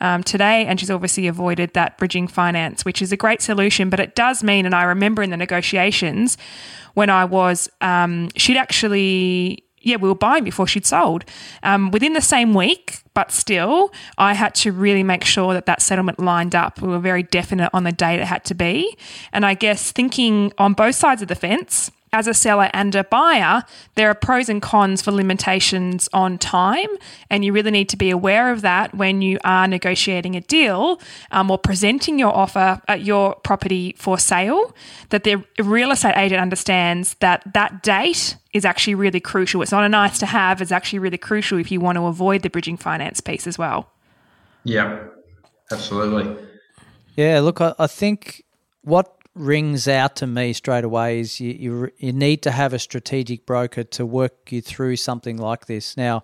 um, 0.00 0.22
today. 0.22 0.64
And 0.66 0.78
she's 0.78 0.90
obviously 0.90 1.26
avoided 1.26 1.74
that 1.74 1.98
bridging 1.98 2.28
finance, 2.28 2.84
which 2.84 3.02
is 3.02 3.12
a 3.12 3.16
great 3.16 3.42
solution. 3.42 3.90
But 3.90 4.00
it 4.00 4.14
does 4.14 4.42
mean, 4.42 4.66
and 4.66 4.74
I 4.74 4.84
remember 4.84 5.22
in 5.22 5.30
the 5.30 5.36
negotiations 5.36 6.36
when 6.94 7.10
I 7.10 7.24
was, 7.24 7.70
um, 7.80 8.28
she'd 8.36 8.56
actually 8.56 9.64
yeah, 9.82 9.96
we 9.96 10.08
were 10.08 10.14
buying 10.14 10.44
before 10.44 10.66
she'd 10.66 10.86
sold. 10.86 11.24
Um, 11.62 11.90
within 11.90 12.12
the 12.12 12.20
same 12.20 12.54
week, 12.54 13.02
but 13.14 13.32
still, 13.32 13.92
I 14.16 14.34
had 14.34 14.54
to 14.56 14.72
really 14.72 15.02
make 15.02 15.24
sure 15.24 15.54
that 15.54 15.66
that 15.66 15.82
settlement 15.82 16.18
lined 16.18 16.54
up. 16.54 16.80
We 16.80 16.88
were 16.88 16.98
very 16.98 17.22
definite 17.22 17.70
on 17.72 17.84
the 17.84 17.92
date 17.92 18.20
it 18.20 18.26
had 18.26 18.44
to 18.44 18.54
be. 18.54 18.96
And 19.32 19.44
I 19.44 19.54
guess 19.54 19.92
thinking 19.92 20.52
on 20.58 20.74
both 20.74 20.94
sides 20.94 21.22
of 21.22 21.28
the 21.28 21.34
fence, 21.34 21.90
as 22.12 22.26
a 22.26 22.34
seller 22.34 22.68
and 22.74 22.94
a 22.94 23.04
buyer, 23.04 23.64
there 23.94 24.10
are 24.10 24.14
pros 24.14 24.48
and 24.50 24.60
cons 24.60 25.00
for 25.00 25.10
limitations 25.10 26.08
on 26.12 26.36
time, 26.36 26.88
and 27.30 27.44
you 27.44 27.52
really 27.52 27.70
need 27.70 27.88
to 27.88 27.96
be 27.96 28.10
aware 28.10 28.52
of 28.52 28.60
that 28.60 28.94
when 28.94 29.22
you 29.22 29.38
are 29.44 29.66
negotiating 29.66 30.36
a 30.36 30.40
deal 30.42 31.00
um, 31.30 31.50
or 31.50 31.56
presenting 31.56 32.18
your 32.18 32.34
offer 32.36 32.82
at 32.86 33.02
your 33.02 33.34
property 33.36 33.94
for 33.96 34.18
sale. 34.18 34.74
That 35.08 35.24
the 35.24 35.42
real 35.58 35.90
estate 35.90 36.16
agent 36.16 36.40
understands 36.40 37.14
that 37.20 37.42
that 37.54 37.82
date 37.82 38.36
is 38.52 38.66
actually 38.66 38.94
really 38.94 39.20
crucial. 39.20 39.62
It's 39.62 39.72
not 39.72 39.84
a 39.84 39.88
nice 39.88 40.18
to 40.18 40.26
have; 40.26 40.60
it's 40.60 40.72
actually 40.72 40.98
really 40.98 41.18
crucial 41.18 41.58
if 41.58 41.72
you 41.72 41.80
want 41.80 41.96
to 41.96 42.04
avoid 42.04 42.42
the 42.42 42.50
bridging 42.50 42.76
finance 42.76 43.20
piece 43.20 43.46
as 43.46 43.56
well. 43.56 43.90
Yeah, 44.64 45.04
absolutely. 45.70 46.36
Yeah, 47.16 47.40
look, 47.40 47.60
I, 47.60 47.74
I 47.78 47.86
think 47.86 48.44
what 48.82 49.16
rings 49.34 49.88
out 49.88 50.16
to 50.16 50.26
me 50.26 50.52
straight 50.52 50.84
away 50.84 51.20
is 51.20 51.40
you, 51.40 51.52
you, 51.52 51.90
you 51.96 52.12
need 52.12 52.42
to 52.42 52.50
have 52.50 52.72
a 52.72 52.78
strategic 52.78 53.46
broker 53.46 53.82
to 53.82 54.04
work 54.04 54.52
you 54.52 54.60
through 54.60 54.96
something 54.96 55.36
like 55.38 55.66
this. 55.66 55.96
Now, 55.96 56.22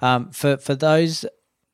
um, 0.00 0.30
for 0.30 0.56
for 0.58 0.74
those 0.74 1.24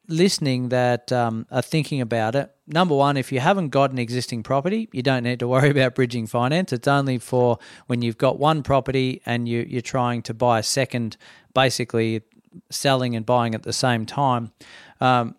listening 0.08 0.68
that 0.68 1.10
um, 1.10 1.46
are 1.50 1.62
thinking 1.62 2.00
about 2.00 2.36
it, 2.36 2.54
number 2.68 2.94
one, 2.94 3.16
if 3.16 3.32
you 3.32 3.40
haven't 3.40 3.70
got 3.70 3.90
an 3.90 3.98
existing 3.98 4.44
property, 4.44 4.88
you 4.92 5.02
don't 5.02 5.24
need 5.24 5.40
to 5.40 5.48
worry 5.48 5.70
about 5.76 5.94
bridging 5.96 6.26
finance. 6.26 6.72
It's 6.72 6.88
only 6.88 7.18
for 7.18 7.58
when 7.86 8.02
you've 8.02 8.18
got 8.18 8.38
one 8.38 8.62
property 8.62 9.22
and 9.26 9.48
you, 9.48 9.66
you're 9.68 9.82
trying 9.82 10.22
to 10.22 10.34
buy 10.34 10.60
a 10.60 10.62
second, 10.62 11.16
basically 11.54 12.22
selling 12.70 13.16
and 13.16 13.26
buying 13.26 13.54
at 13.54 13.64
the 13.64 13.72
same 13.72 14.06
time. 14.06 14.52
Um, 15.00 15.34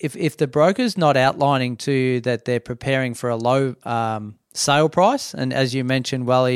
if 0.00 0.16
if 0.16 0.36
the 0.36 0.46
broker's 0.46 0.96
not 0.96 1.16
outlining 1.16 1.76
to 1.76 1.92
you 1.92 2.20
that 2.20 2.44
they're 2.44 2.60
preparing 2.60 3.14
for 3.14 3.30
a 3.30 3.36
low 3.36 3.74
um, 3.84 4.37
sale 4.52 4.88
price. 4.88 5.34
And 5.34 5.52
as 5.52 5.74
you 5.74 5.84
mentioned, 5.84 6.26
well, 6.26 6.46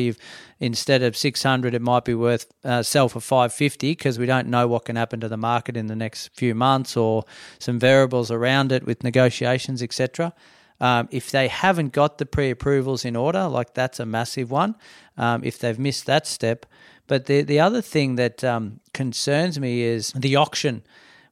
instead 0.61 1.03
of 1.03 1.17
600, 1.17 1.75
it 1.75 1.83
might 1.83 2.05
be 2.05 2.15
worth 2.15 2.47
uh, 2.65 2.83
sell 2.83 3.09
for 3.09 3.21
550 3.21 3.93
because 3.93 4.19
we 4.19 4.27
don't 4.27 4.49
know 4.49 4.67
what 4.67 4.85
can 4.85 4.97
happen 4.97 5.21
to 5.21 5.29
the 5.29 5.37
market 5.37 5.77
in 5.77 5.87
the 5.87 5.97
next 5.97 6.29
few 6.35 6.55
months 6.55 6.97
or 6.97 7.25
some 7.59 7.79
variables 7.79 8.31
around 8.31 8.73
it 8.73 8.85
with 8.87 9.03
negotiations, 9.03 9.83
etc. 9.83 10.33
Um, 10.81 11.09
if 11.11 11.31
they 11.31 11.49
haven't 11.49 11.93
got 11.93 12.19
the 12.19 12.27
pre-approvals 12.27 13.05
in 13.05 13.15
order, 13.15 13.47
like 13.47 13.75
that's 13.75 14.01
a 14.01 14.07
massive 14.07 14.51
one. 14.51 14.75
Um, 15.17 15.45
if 15.45 15.59
they've 15.59 15.79
missed 15.79 16.07
that 16.07 16.27
step, 16.27 16.67
but 17.07 17.27
the 17.27 17.43
the 17.43 17.61
other 17.61 17.83
thing 17.83 18.17
that 18.17 18.43
um, 18.43 18.81
concerns 18.95 19.61
me 19.61 19.83
is 19.83 20.13
the 20.13 20.35
auction 20.37 20.83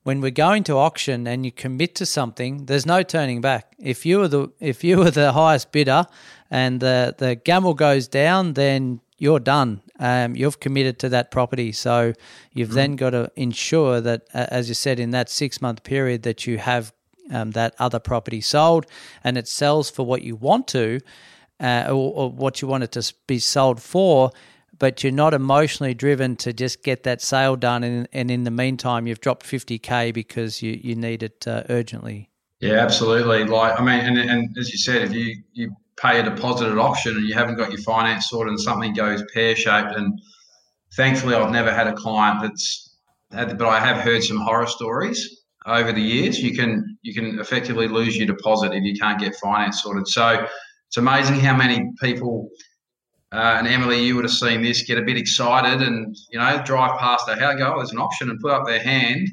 when 0.02 0.20
we're 0.20 0.30
going 0.30 0.64
to 0.64 0.76
auction 0.76 1.26
and 1.26 1.44
you 1.44 1.52
commit 1.52 1.94
to 1.94 2.06
something, 2.06 2.66
there's 2.66 2.86
no 2.86 3.02
turning 3.02 3.40
back. 3.40 3.74
If 3.78 4.06
you 4.06 4.18
were 4.18 4.28
the 4.28 4.50
if 4.58 4.82
you 4.82 5.02
are 5.02 5.10
the 5.10 5.32
highest 5.32 5.72
bidder 5.72 6.06
and 6.50 6.80
the 6.80 7.14
the 7.16 7.36
gamble 7.36 7.74
goes 7.74 8.08
down, 8.08 8.54
then 8.54 9.00
you're 9.18 9.40
done. 9.40 9.82
Um, 9.98 10.34
you've 10.34 10.60
committed 10.60 10.98
to 11.00 11.08
that 11.10 11.30
property, 11.30 11.72
so 11.72 12.14
you've 12.52 12.70
mm. 12.70 12.74
then 12.74 12.96
got 12.96 13.10
to 13.10 13.30
ensure 13.36 14.00
that, 14.00 14.22
uh, 14.32 14.46
as 14.48 14.68
you 14.68 14.74
said, 14.74 14.98
in 14.98 15.10
that 15.10 15.28
six 15.28 15.60
month 15.60 15.82
period, 15.82 16.22
that 16.22 16.46
you 16.46 16.58
have 16.58 16.92
um, 17.30 17.50
that 17.52 17.74
other 17.78 17.98
property 17.98 18.40
sold 18.40 18.86
and 19.22 19.38
it 19.38 19.46
sells 19.46 19.90
for 19.90 20.04
what 20.04 20.22
you 20.22 20.34
want 20.34 20.66
to, 20.68 21.00
uh, 21.60 21.84
or, 21.88 22.12
or 22.14 22.30
what 22.30 22.60
you 22.62 22.68
want 22.68 22.82
it 22.82 22.92
to 22.92 23.14
be 23.26 23.38
sold 23.38 23.80
for 23.80 24.32
but 24.80 25.04
you're 25.04 25.12
not 25.12 25.34
emotionally 25.34 25.92
driven 25.94 26.34
to 26.34 26.52
just 26.54 26.82
get 26.82 27.04
that 27.04 27.20
sale 27.20 27.54
done. 27.54 27.84
And, 27.84 28.08
and 28.12 28.30
in 28.30 28.44
the 28.44 28.50
meantime, 28.50 29.06
you've 29.06 29.20
dropped 29.20 29.46
50K 29.46 30.12
because 30.12 30.62
you, 30.62 30.80
you 30.82 30.96
need 30.96 31.22
it 31.22 31.46
uh, 31.46 31.62
urgently. 31.68 32.30
Yeah, 32.60 32.78
absolutely. 32.78 33.44
Like, 33.44 33.78
I 33.78 33.84
mean, 33.84 34.00
and, 34.00 34.18
and 34.18 34.56
as 34.58 34.70
you 34.72 34.78
said, 34.78 35.02
if 35.02 35.12
you, 35.12 35.36
you 35.52 35.76
pay 36.00 36.20
a 36.20 36.22
deposit 36.22 36.68
at 36.68 36.78
auction 36.78 37.16
and 37.16 37.26
you 37.26 37.34
haven't 37.34 37.56
got 37.56 37.70
your 37.70 37.80
finance 37.82 38.30
sorted 38.30 38.50
and 38.50 38.60
something 38.60 38.94
goes 38.94 39.22
pear 39.32 39.54
shaped, 39.56 39.94
and 39.96 40.18
thankfully, 40.96 41.34
I've 41.34 41.52
never 41.52 41.72
had 41.72 41.86
a 41.86 41.94
client 41.94 42.42
that's 42.42 42.96
had, 43.32 43.56
but 43.58 43.68
I 43.68 43.80
have 43.80 43.98
heard 43.98 44.22
some 44.22 44.38
horror 44.38 44.66
stories 44.66 45.42
over 45.66 45.92
the 45.92 46.02
years. 46.02 46.38
You 46.38 46.54
can 46.54 46.98
you 47.02 47.14
can 47.14 47.38
effectively 47.38 47.88
lose 47.88 48.16
your 48.16 48.26
deposit 48.26 48.72
if 48.72 48.82
you 48.82 48.94
can't 48.98 49.20
get 49.20 49.34
finance 49.36 49.82
sorted. 49.82 50.08
So 50.08 50.46
it's 50.88 50.96
amazing 50.96 51.38
how 51.40 51.56
many 51.56 51.92
people 52.00 52.50
uh, 53.32 53.56
and 53.58 53.68
Emily, 53.68 54.02
you 54.02 54.16
would 54.16 54.24
have 54.24 54.32
seen 54.32 54.60
this, 54.60 54.82
get 54.82 54.98
a 54.98 55.02
bit 55.02 55.16
excited 55.16 55.86
and, 55.86 56.16
you 56.30 56.38
know, 56.38 56.62
drive 56.64 56.98
past 56.98 57.26
their 57.26 57.38
house, 57.38 57.56
go, 57.58 57.72
oh, 57.72 57.76
there's 57.76 57.92
an 57.92 57.98
option 57.98 58.28
and 58.28 58.40
put 58.40 58.50
up 58.50 58.66
their 58.66 58.80
hand. 58.80 59.28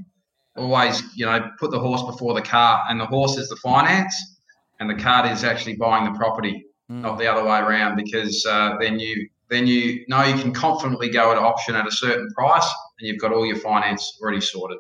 Always, 0.56 1.01
you 1.15 1.25
know, 1.25 1.49
put 1.60 1.71
the 1.71 1.80
horse 1.80 2.03
before 2.03 2.36
the 2.36 2.41
cart. 2.43 2.82
And 2.89 2.99
the 2.99 3.08
horse 3.08 3.38
is 3.38 3.49
the 3.49 3.56
finance 3.56 4.37
and 4.80 4.90
the 4.90 4.96
card 4.96 5.30
is 5.32 5.44
actually 5.44 5.76
buying 5.76 6.12
the 6.12 6.18
property, 6.18 6.66
mm. 6.92 7.02
not 7.02 7.18
the 7.18 7.28
other 7.28 7.44
way 7.44 7.60
around, 7.60 7.96
because 7.96 8.46
uh, 8.46 8.78
then 8.80 9.00
you 9.00 9.30
then 9.50 9.66
you 9.66 10.04
know 10.08 10.24
you 10.24 10.40
can 10.40 10.54
confidently 10.54 11.10
go 11.10 11.32
at 11.32 11.38
auction 11.38 11.76
at 11.76 11.88
a 11.88 11.92
certain 11.92 12.30
price 12.36 12.70
and 13.00 13.08
you've 13.08 13.20
got 13.20 13.32
all 13.32 13.46
your 13.46 13.58
finance 13.58 14.18
already 14.22 14.42
sorted. 14.42 14.78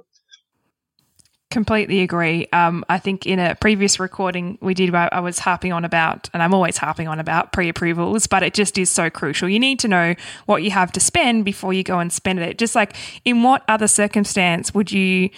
Completely 1.49 2.01
agree. 2.01 2.45
Um, 2.51 2.83
I 2.89 2.99
think 2.99 3.25
in 3.25 3.39
a 3.39 3.55
previous 3.55 4.01
recording 4.01 4.57
we 4.61 4.73
did, 4.73 4.93
I 4.93 5.21
was 5.21 5.39
harping 5.39 5.71
on 5.71 5.85
about, 5.85 6.29
and 6.33 6.43
I'm 6.43 6.53
always 6.53 6.75
harping 6.75 7.07
on 7.07 7.21
about 7.21 7.53
pre 7.53 7.69
approvals, 7.69 8.27
but 8.27 8.43
it 8.43 8.53
just 8.53 8.77
is 8.77 8.89
so 8.89 9.09
crucial. 9.09 9.47
You 9.47 9.59
need 9.59 9.79
to 9.79 9.87
know 9.87 10.13
what 10.45 10.61
you 10.63 10.71
have 10.71 10.91
to 10.91 10.99
spend 10.99 11.45
before 11.45 11.73
you 11.73 11.83
go 11.83 11.99
and 11.99 12.11
spend 12.11 12.39
it. 12.39 12.57
Just 12.57 12.75
like 12.75 12.97
in 13.23 13.43
what 13.43 13.63
other 13.69 13.87
circumstance 13.87 14.73
would 14.73 14.91
you 14.91 15.29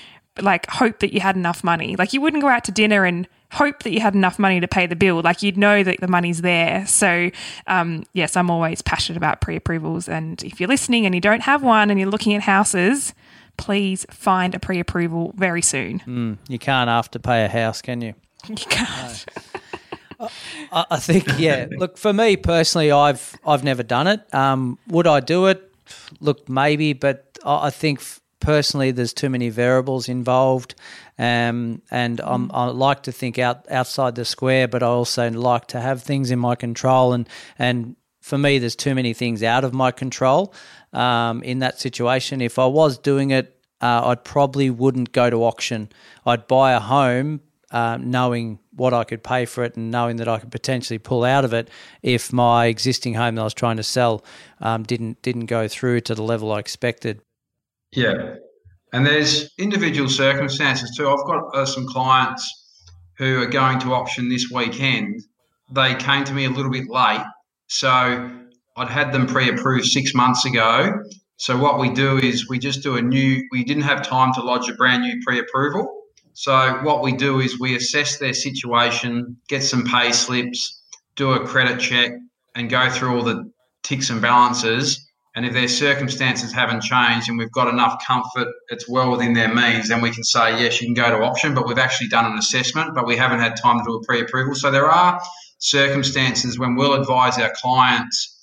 like 0.41 0.67
hope 0.67 0.99
that 0.99 1.13
you 1.13 1.19
had 1.19 1.35
enough 1.35 1.63
money? 1.63 1.95
Like 1.95 2.11
you 2.11 2.21
wouldn't 2.21 2.41
go 2.41 2.49
out 2.49 2.63
to 2.63 2.71
dinner 2.71 3.05
and 3.05 3.27
hope 3.51 3.83
that 3.83 3.91
you 3.91 3.99
had 3.99 4.15
enough 4.15 4.37
money 4.37 4.59
to 4.59 4.67
pay 4.67 4.85
the 4.85 4.95
bill. 4.95 5.21
Like 5.21 5.41
you'd 5.41 5.57
know 5.57 5.83
that 5.83 5.99
the 5.99 6.07
money's 6.07 6.41
there. 6.41 6.85
So, 6.85 7.31
um, 7.67 8.03
yes, 8.13 8.35
I'm 8.37 8.49
always 8.49 8.81
passionate 8.81 9.17
about 9.17 9.41
pre 9.41 9.55
approvals. 9.55 10.07
And 10.07 10.41
if 10.43 10.59
you're 10.59 10.69
listening 10.69 11.05
and 11.05 11.15
you 11.15 11.21
don't 11.21 11.41
have 11.41 11.63
one 11.63 11.89
and 11.89 11.99
you're 11.99 12.09
looking 12.09 12.33
at 12.33 12.41
houses, 12.41 13.13
please 13.57 14.05
find 14.09 14.55
a 14.55 14.59
pre 14.59 14.79
approval 14.79 15.33
very 15.35 15.61
soon. 15.61 15.99
Mm, 15.99 16.37
you 16.47 16.59
can't 16.59 16.89
afterpay 16.89 17.45
a 17.45 17.49
house, 17.49 17.81
can 17.81 18.01
you? 18.01 18.13
You 18.47 18.55
can't. 18.55 19.25
I, 20.71 20.85
I 20.91 20.97
think, 20.97 21.25
yeah. 21.37 21.67
Look, 21.69 21.97
for 21.97 22.11
me 22.13 22.35
personally, 22.37 22.91
I've 22.91 23.35
I've 23.45 23.63
never 23.63 23.83
done 23.83 24.07
it. 24.07 24.33
Um, 24.33 24.77
would 24.87 25.07
I 25.07 25.21
do 25.21 25.47
it? 25.47 25.63
Look, 26.19 26.49
maybe, 26.49 26.93
but 26.93 27.37
I 27.45 27.69
think 27.69 28.01
personally, 28.39 28.91
there's 28.91 29.13
too 29.13 29.29
many 29.29 29.49
variables 29.49 30.09
involved, 30.09 30.75
um, 31.17 31.81
and 31.91 32.21
I'm, 32.21 32.51
I 32.53 32.65
like 32.65 33.03
to 33.03 33.11
think 33.11 33.37
out 33.37 33.69
outside 33.69 34.15
the 34.15 34.25
square, 34.25 34.67
but 34.67 34.83
I 34.83 34.87
also 34.87 35.29
like 35.29 35.67
to 35.67 35.79
have 35.79 36.01
things 36.03 36.31
in 36.31 36.39
my 36.39 36.55
control, 36.55 37.13
and 37.13 37.27
and 37.57 37.95
for 38.21 38.37
me, 38.37 38.59
there's 38.59 38.75
too 38.75 38.95
many 38.95 39.13
things 39.13 39.43
out 39.43 39.63
of 39.63 39.73
my 39.73 39.91
control 39.91 40.53
um, 40.93 41.41
in 41.43 41.59
that 41.59 41.79
situation. 41.79 42.41
If 42.41 42.59
I 42.59 42.65
was 42.65 42.97
doing 42.97 43.31
it, 43.31 43.59
uh, 43.81 44.09
I 44.09 44.15
probably 44.15 44.69
wouldn't 44.69 45.11
go 45.11 45.29
to 45.29 45.43
auction. 45.45 45.89
I'd 46.25 46.47
buy 46.47 46.73
a 46.73 46.79
home 46.79 47.41
uh, 47.71 47.97
knowing 48.01 48.59
what 48.75 48.93
I 48.93 49.03
could 49.03 49.23
pay 49.23 49.45
for 49.45 49.63
it 49.63 49.75
and 49.75 49.91
knowing 49.91 50.17
that 50.17 50.27
I 50.27 50.39
could 50.39 50.51
potentially 50.51 50.97
pull 50.97 51.23
out 51.23 51.45
of 51.45 51.53
it 51.53 51.69
if 52.01 52.33
my 52.33 52.65
existing 52.65 53.13
home 53.13 53.35
that 53.35 53.41
I 53.41 53.43
was 53.43 53.53
trying 53.53 53.77
to 53.77 53.83
sell 53.83 54.23
um, 54.59 54.83
didn't 54.83 55.21
didn't 55.21 55.45
go 55.45 55.67
through 55.67 56.01
to 56.01 56.15
the 56.15 56.23
level 56.23 56.51
I 56.51 56.59
expected. 56.59 57.21
Yeah, 57.91 58.35
and 58.93 59.05
there's 59.05 59.51
individual 59.57 60.09
circumstances 60.09 60.95
too. 60.95 61.09
I've 61.09 61.25
got 61.25 61.55
uh, 61.55 61.65
some 61.65 61.87
clients 61.87 62.43
who 63.17 63.41
are 63.41 63.47
going 63.47 63.79
to 63.79 63.93
auction 63.93 64.29
this 64.29 64.49
weekend. 64.53 65.21
They 65.71 65.95
came 65.95 66.23
to 66.25 66.33
me 66.33 66.45
a 66.45 66.49
little 66.49 66.71
bit 66.71 66.89
late, 66.89 67.23
so 67.67 68.31
I'd 68.77 68.89
had 68.89 69.11
them 69.11 69.27
pre-approved 69.27 69.85
six 69.85 70.13
months 70.13 70.45
ago. 70.45 70.93
So 71.37 71.57
what 71.57 71.79
we 71.79 71.89
do 71.89 72.17
is 72.17 72.49
we 72.49 72.59
just 72.59 72.83
do 72.83 72.97
a 72.97 73.01
new. 73.01 73.41
We 73.51 73.63
didn't 73.63 73.83
have 73.83 74.07
time 74.07 74.33
to 74.33 74.41
lodge 74.41 74.69
a 74.69 74.73
brand 74.73 75.03
new 75.03 75.19
pre-approval. 75.25 75.87
So 76.33 76.79
what 76.83 77.01
we 77.01 77.11
do 77.11 77.39
is 77.39 77.59
we 77.59 77.75
assess 77.75 78.17
their 78.17 78.33
situation, 78.33 79.37
get 79.47 79.63
some 79.63 79.83
pay 79.83 80.11
slips, 80.11 80.83
do 81.15 81.33
a 81.33 81.45
credit 81.45 81.79
check, 81.79 82.11
and 82.55 82.69
go 82.69 82.89
through 82.89 83.15
all 83.15 83.23
the 83.23 83.51
ticks 83.83 84.09
and 84.09 84.21
balances. 84.21 85.08
And 85.39 85.45
if 85.45 85.53
their 85.53 85.69
circumstances 85.69 86.51
haven't 86.51 86.81
changed 86.81 87.29
and 87.29 87.37
we've 87.37 87.53
got 87.53 87.69
enough 87.69 88.03
comfort, 88.05 88.49
it's 88.67 88.89
well 88.89 89.09
within 89.09 89.31
their 89.31 89.47
means, 89.47 89.87
then 89.87 90.01
we 90.01 90.11
can 90.11 90.25
say, 90.25 90.61
yes, 90.61 90.81
you 90.81 90.87
can 90.87 90.93
go 90.93 91.09
to 91.17 91.23
option, 91.23 91.53
but 91.53 91.65
we've 91.65 91.77
actually 91.77 92.09
done 92.09 92.29
an 92.29 92.37
assessment, 92.37 92.93
but 92.93 93.07
we 93.07 93.15
haven't 93.15 93.39
had 93.39 93.55
time 93.55 93.77
to 93.77 93.85
do 93.85 93.93
a 93.93 94.03
pre 94.03 94.19
approval. 94.19 94.53
So 94.53 94.69
there 94.69 94.91
are 94.91 95.17
circumstances 95.59 96.59
when 96.59 96.75
we'll 96.75 96.91
advise 96.91 97.37
our 97.37 97.53
clients 97.55 98.37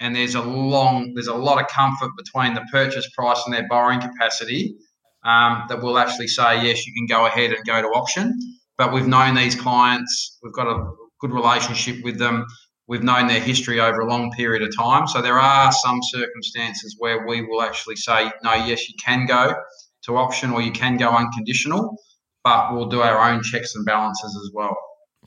and 0.00 0.16
there's 0.16 0.34
a 0.34 0.40
long, 0.40 1.12
there's 1.12 1.26
a 1.26 1.34
lot 1.34 1.60
of 1.60 1.68
comfort 1.68 2.08
between 2.16 2.54
the 2.54 2.64
purchase 2.72 3.06
price 3.14 3.42
and 3.44 3.54
their 3.54 3.68
borrowing 3.68 4.00
capacity 4.00 4.76
um, 5.24 5.66
that 5.68 5.82
we'll 5.82 5.98
actually 5.98 6.28
say 6.28 6.64
yes, 6.64 6.86
you 6.86 6.94
can 6.94 7.04
go 7.04 7.26
ahead 7.26 7.52
and 7.52 7.66
go 7.66 7.82
to 7.82 7.88
auction. 7.88 8.32
But 8.78 8.94
we've 8.94 9.06
known 9.06 9.34
these 9.34 9.56
clients, 9.56 10.38
we've 10.42 10.54
got 10.54 10.68
a 10.68 10.90
good 11.20 11.32
relationship 11.32 12.02
with 12.02 12.18
them, 12.18 12.46
we've 12.90 13.04
known 13.04 13.28
their 13.28 13.40
history 13.40 13.78
over 13.78 14.00
a 14.00 14.06
long 14.06 14.32
period 14.32 14.62
of 14.62 14.76
time. 14.76 15.06
So 15.06 15.22
there 15.22 15.38
are 15.38 15.70
some 15.70 16.00
circumstances 16.02 16.96
where 16.98 17.24
we 17.24 17.40
will 17.40 17.62
actually 17.62 17.94
say 17.94 18.32
no, 18.42 18.52
yes, 18.54 18.88
you 18.88 18.96
can 19.02 19.26
go 19.26 19.54
to 20.02 20.16
option 20.16 20.50
or 20.50 20.60
you 20.60 20.72
can 20.72 20.96
go 20.96 21.08
unconditional, 21.08 21.96
but 22.42 22.74
we'll 22.74 22.88
do 22.88 23.00
our 23.00 23.30
own 23.30 23.44
checks 23.44 23.76
and 23.76 23.86
balances 23.86 24.36
as 24.44 24.50
well. 24.52 24.76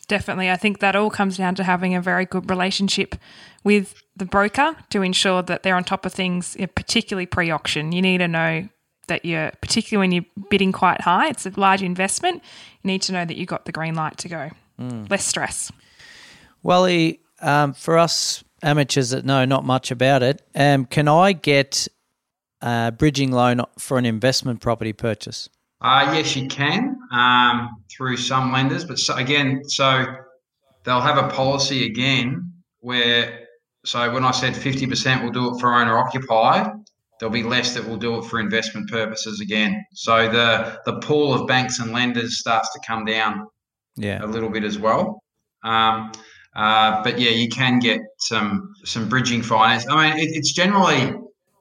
Definitely. 0.07 0.51
I 0.51 0.57
think 0.57 0.79
that 0.79 0.97
all 0.97 1.09
comes 1.09 1.37
down 1.37 1.55
to 1.55 1.63
having 1.63 1.95
a 1.95 2.01
very 2.01 2.25
good 2.25 2.49
relationship 2.49 3.15
with 3.63 3.95
the 4.17 4.25
broker 4.25 4.75
to 4.89 5.01
ensure 5.01 5.41
that 5.43 5.63
they're 5.63 5.77
on 5.77 5.85
top 5.85 6.05
of 6.05 6.11
things, 6.11 6.57
particularly 6.75 7.27
pre 7.27 7.49
auction. 7.49 7.93
You 7.93 8.01
need 8.01 8.17
to 8.17 8.27
know 8.27 8.67
that 9.07 9.23
you're, 9.23 9.51
particularly 9.61 10.03
when 10.03 10.11
you're 10.11 10.49
bidding 10.49 10.73
quite 10.73 10.99
high, 10.99 11.29
it's 11.29 11.45
a 11.45 11.53
large 11.55 11.81
investment. 11.81 12.43
You 12.81 12.89
need 12.89 13.03
to 13.03 13.13
know 13.13 13.23
that 13.23 13.37
you 13.37 13.45
got 13.45 13.63
the 13.63 13.71
green 13.71 13.95
light 13.95 14.17
to 14.17 14.27
go. 14.27 14.49
Mm. 14.77 15.09
Less 15.09 15.25
stress. 15.25 15.71
Well, 16.61 16.85
um, 17.43 17.73
for 17.73 17.97
us 17.97 18.43
amateurs 18.61 19.11
that 19.11 19.25
know 19.25 19.45
not 19.45 19.65
much 19.65 19.91
about 19.91 20.23
it, 20.23 20.41
um, 20.55 20.85
can 20.85 21.07
I 21.07 21.33
get 21.33 21.87
a 22.61 22.91
bridging 22.91 23.31
loan 23.31 23.61
for 23.77 23.97
an 23.97 24.05
investment 24.05 24.61
property 24.61 24.93
purchase? 24.93 25.49
Uh, 25.81 26.09
yes, 26.13 26.35
you 26.35 26.47
can 26.47 26.97
um, 27.11 27.69
through 27.95 28.15
some 28.15 28.53
lenders, 28.53 28.85
but 28.85 28.97
so, 28.97 29.15
again, 29.15 29.61
so 29.65 30.05
they'll 30.85 31.01
have 31.01 31.17
a 31.17 31.27
policy 31.27 31.85
again 31.85 32.53
where 32.79 33.41
so 33.85 34.13
when 34.13 34.23
I 34.23 34.31
said 34.31 34.53
50% 34.53 35.23
will 35.23 35.31
do 35.31 35.53
it 35.53 35.59
for 35.59 35.73
owner 35.73 35.97
occupied, 35.97 36.71
there'll 37.19 37.33
be 37.33 37.43
less 37.43 37.73
that 37.73 37.85
will 37.85 37.97
do 37.97 38.17
it 38.17 38.25
for 38.25 38.39
investment 38.39 38.89
purposes 38.89 39.41
again. 39.41 39.83
So 39.93 40.29
the 40.29 40.79
the 40.85 40.99
pool 40.99 41.33
of 41.33 41.47
banks 41.47 41.79
and 41.79 41.91
lenders 41.91 42.39
starts 42.39 42.71
to 42.73 42.79
come 42.87 43.03
down 43.03 43.47
yeah. 43.97 44.23
a 44.23 44.27
little 44.27 44.49
bit 44.49 44.63
as 44.63 44.79
well. 44.79 45.21
Um, 45.63 46.11
uh, 46.55 47.03
but 47.03 47.19
yeah, 47.19 47.31
you 47.31 47.49
can 47.49 47.79
get 47.79 47.99
some 48.19 48.73
some 48.85 49.09
bridging 49.09 49.41
finance. 49.41 49.85
I 49.89 50.09
mean, 50.09 50.19
it, 50.19 50.29
it's 50.35 50.53
generally 50.53 51.13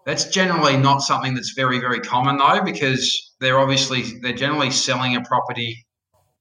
that's 0.05 0.25
generally 0.25 0.77
not 0.77 1.03
something 1.03 1.35
that's 1.35 1.53
very 1.55 1.79
very 1.79 2.01
common 2.01 2.37
though, 2.37 2.63
because 2.63 3.35
they're 3.41 3.59
obviously 3.59 4.03
they're 4.21 4.33
generally 4.33 4.71
selling 4.71 5.17
a 5.17 5.23
property, 5.23 5.87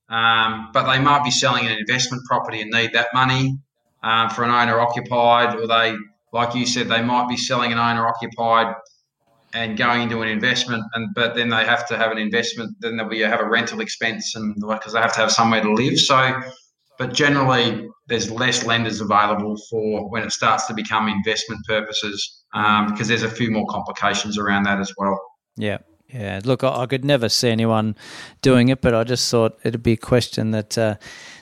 um, 0.09 0.69
but 0.73 0.91
they 0.91 0.99
might 0.99 1.23
be 1.23 1.31
selling 1.31 1.65
an 1.65 1.77
investment 1.77 2.23
property 2.25 2.61
and 2.61 2.71
need 2.71 2.93
that 2.93 3.07
money 3.13 3.57
um, 4.03 4.29
for 4.29 4.43
an 4.43 4.51
owner 4.51 4.79
occupied, 4.79 5.55
or 5.55 5.67
they, 5.67 5.95
like 6.33 6.55
you 6.55 6.65
said, 6.65 6.87
they 6.87 7.01
might 7.01 7.29
be 7.29 7.37
selling 7.37 7.71
an 7.71 7.77
owner 7.77 8.07
occupied 8.07 8.75
and 9.53 9.77
going 9.77 10.01
into 10.01 10.21
an 10.21 10.29
investment, 10.29 10.83
and 10.93 11.09
but 11.13 11.35
then 11.35 11.49
they 11.49 11.65
have 11.65 11.87
to 11.87 11.97
have 11.97 12.11
an 12.11 12.17
investment. 12.17 12.75
Then 12.79 12.97
they'll 12.97 13.09
be 13.09 13.19
have 13.19 13.41
a 13.41 13.49
rental 13.49 13.81
expense, 13.81 14.35
and 14.35 14.55
because 14.55 14.93
they 14.93 14.99
have 14.99 15.13
to 15.13 15.19
have 15.19 15.31
somewhere 15.31 15.61
to 15.61 15.73
live. 15.73 15.99
So, 15.99 16.41
but 17.01 17.15
generally, 17.15 17.89
there's 18.05 18.29
less 18.29 18.63
lenders 18.63 19.01
available 19.01 19.57
for 19.71 20.07
when 20.11 20.21
it 20.21 20.31
starts 20.31 20.67
to 20.67 20.73
become 20.75 21.07
investment 21.07 21.59
purposes, 21.67 22.43
um, 22.53 22.91
because 22.91 23.07
there's 23.07 23.23
a 23.23 23.29
few 23.29 23.49
more 23.49 23.65
complications 23.71 24.37
around 24.37 24.65
that 24.65 24.79
as 24.79 24.93
well. 24.99 25.19
Yeah. 25.57 25.79
Yeah, 26.13 26.41
look, 26.43 26.63
I, 26.63 26.81
I 26.81 26.85
could 26.85 27.03
never 27.03 27.27
see 27.27 27.49
anyone 27.49 27.95
doing 28.43 28.67
it, 28.69 28.81
but 28.81 28.93
I 28.93 29.03
just 29.03 29.31
thought 29.31 29.57
it'd 29.63 29.81
be 29.81 29.93
a 29.93 29.97
question 29.97 30.51
that 30.51 30.77
uh, 30.77 30.97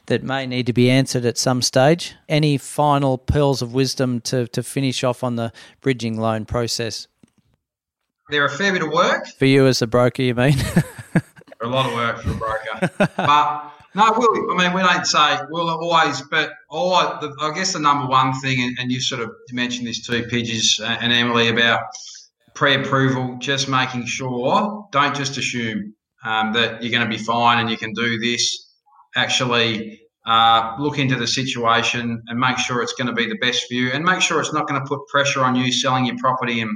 that 0.06 0.24
may 0.24 0.46
need 0.46 0.66
to 0.68 0.74
be 0.74 0.90
answered 0.90 1.26
at 1.26 1.38
some 1.38 1.62
stage. 1.62 2.16
Any 2.30 2.58
final 2.58 3.18
pearls 3.18 3.62
of 3.62 3.74
wisdom 3.74 4.22
to, 4.22 4.48
to 4.48 4.64
finish 4.64 5.04
off 5.04 5.26
on 5.26 5.36
the 5.36 5.52
bridging 5.82 6.18
loan 6.18 6.46
process? 6.46 7.08
They're 8.30 8.46
a 8.46 8.50
fair 8.50 8.72
bit 8.72 8.84
of 8.84 8.94
work. 8.94 9.28
For 9.28 9.46
you 9.46 9.68
as 9.68 9.82
a 9.82 9.88
broker, 9.88 10.22
you 10.22 10.36
mean? 10.36 10.56
a 11.62 11.68
lot 11.68 11.88
of 11.88 11.94
work 11.94 12.22
for 12.22 12.32
a 12.32 12.36
broker. 12.36 13.10
but 13.18 13.79
no, 14.00 14.14
we'll, 14.16 14.52
I 14.52 14.64
mean, 14.64 14.74
we 14.74 14.82
don't 14.82 15.06
say 15.06 15.40
we'll 15.50 15.70
always, 15.70 16.22
but 16.22 16.54
all 16.70 16.94
I, 16.94 17.20
the, 17.20 17.36
I 17.42 17.54
guess 17.54 17.74
the 17.74 17.80
number 17.80 18.08
one 18.08 18.34
thing, 18.40 18.62
and, 18.62 18.78
and 18.80 18.92
you 18.92 19.02
sort 19.02 19.22
of 19.22 19.32
mentioned 19.52 19.88
this 19.88 20.06
too, 20.06 20.24
Pidges 20.24 20.80
and 20.82 21.12
Emily, 21.12 21.50
about 21.50 21.82
pre-approval, 22.54 23.36
just 23.40 23.68
making 23.68 24.06
sure, 24.06 24.88
don't 24.92 25.14
just 25.14 25.38
assume 25.38 25.94
um, 26.24 26.54
that 26.54 26.82
you're 26.82 26.92
going 26.92 27.10
to 27.10 27.18
be 27.18 27.22
fine 27.22 27.60
and 27.60 27.70
you 27.70 27.78
can 27.78 27.94
do 27.94 28.20
this 28.20 28.74
actually 29.16 30.02
uh, 30.26 30.76
look 30.80 30.98
into 30.98 31.16
the 31.16 31.28
situation 31.28 32.22
and 32.28 32.40
make 32.40 32.58
sure 32.58 32.82
it's 32.82 32.94
going 32.94 33.08
to 33.08 33.14
be 33.14 33.28
the 33.28 33.38
best 33.40 33.66
for 33.68 33.74
you 33.74 33.92
and 33.92 34.06
make 34.06 34.22
sure 34.22 34.40
it's 34.40 34.54
not 34.54 34.66
going 34.68 34.80
to 34.80 34.88
put 34.88 35.00
pressure 35.08 35.44
on 35.44 35.56
you 35.56 35.72
selling 35.72 36.06
your 36.06 36.18
property 36.18 36.62
and 36.62 36.72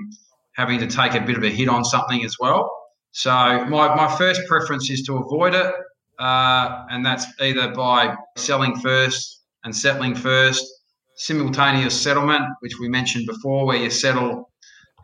having 0.56 0.80
to 0.80 0.88
take 0.88 1.14
a 1.14 1.22
bit 1.22 1.38
of 1.38 1.44
a 1.44 1.50
hit 1.50 1.70
on 1.70 1.86
something 1.86 2.24
as 2.26 2.36
well. 2.40 2.70
So 3.12 3.32
my, 3.32 3.96
my 3.96 4.14
first 4.18 4.42
preference 4.48 4.90
is 4.90 5.04
to 5.04 5.18
avoid 5.18 5.54
it. 5.54 5.74
Uh, 6.20 6.86
and 6.90 7.06
that's 7.06 7.26
either 7.42 7.74
by 7.74 8.16
selling 8.38 8.76
first 8.80 9.42
and 9.64 9.76
settling 9.76 10.16
first 10.16 10.66
simultaneous 11.16 12.00
settlement, 12.00 12.44
which 12.60 12.80
we 12.80 12.90
mentioned 12.90 13.28
before, 13.28 13.66
where 13.66 13.78
you 13.78 13.90
settle 13.90 14.50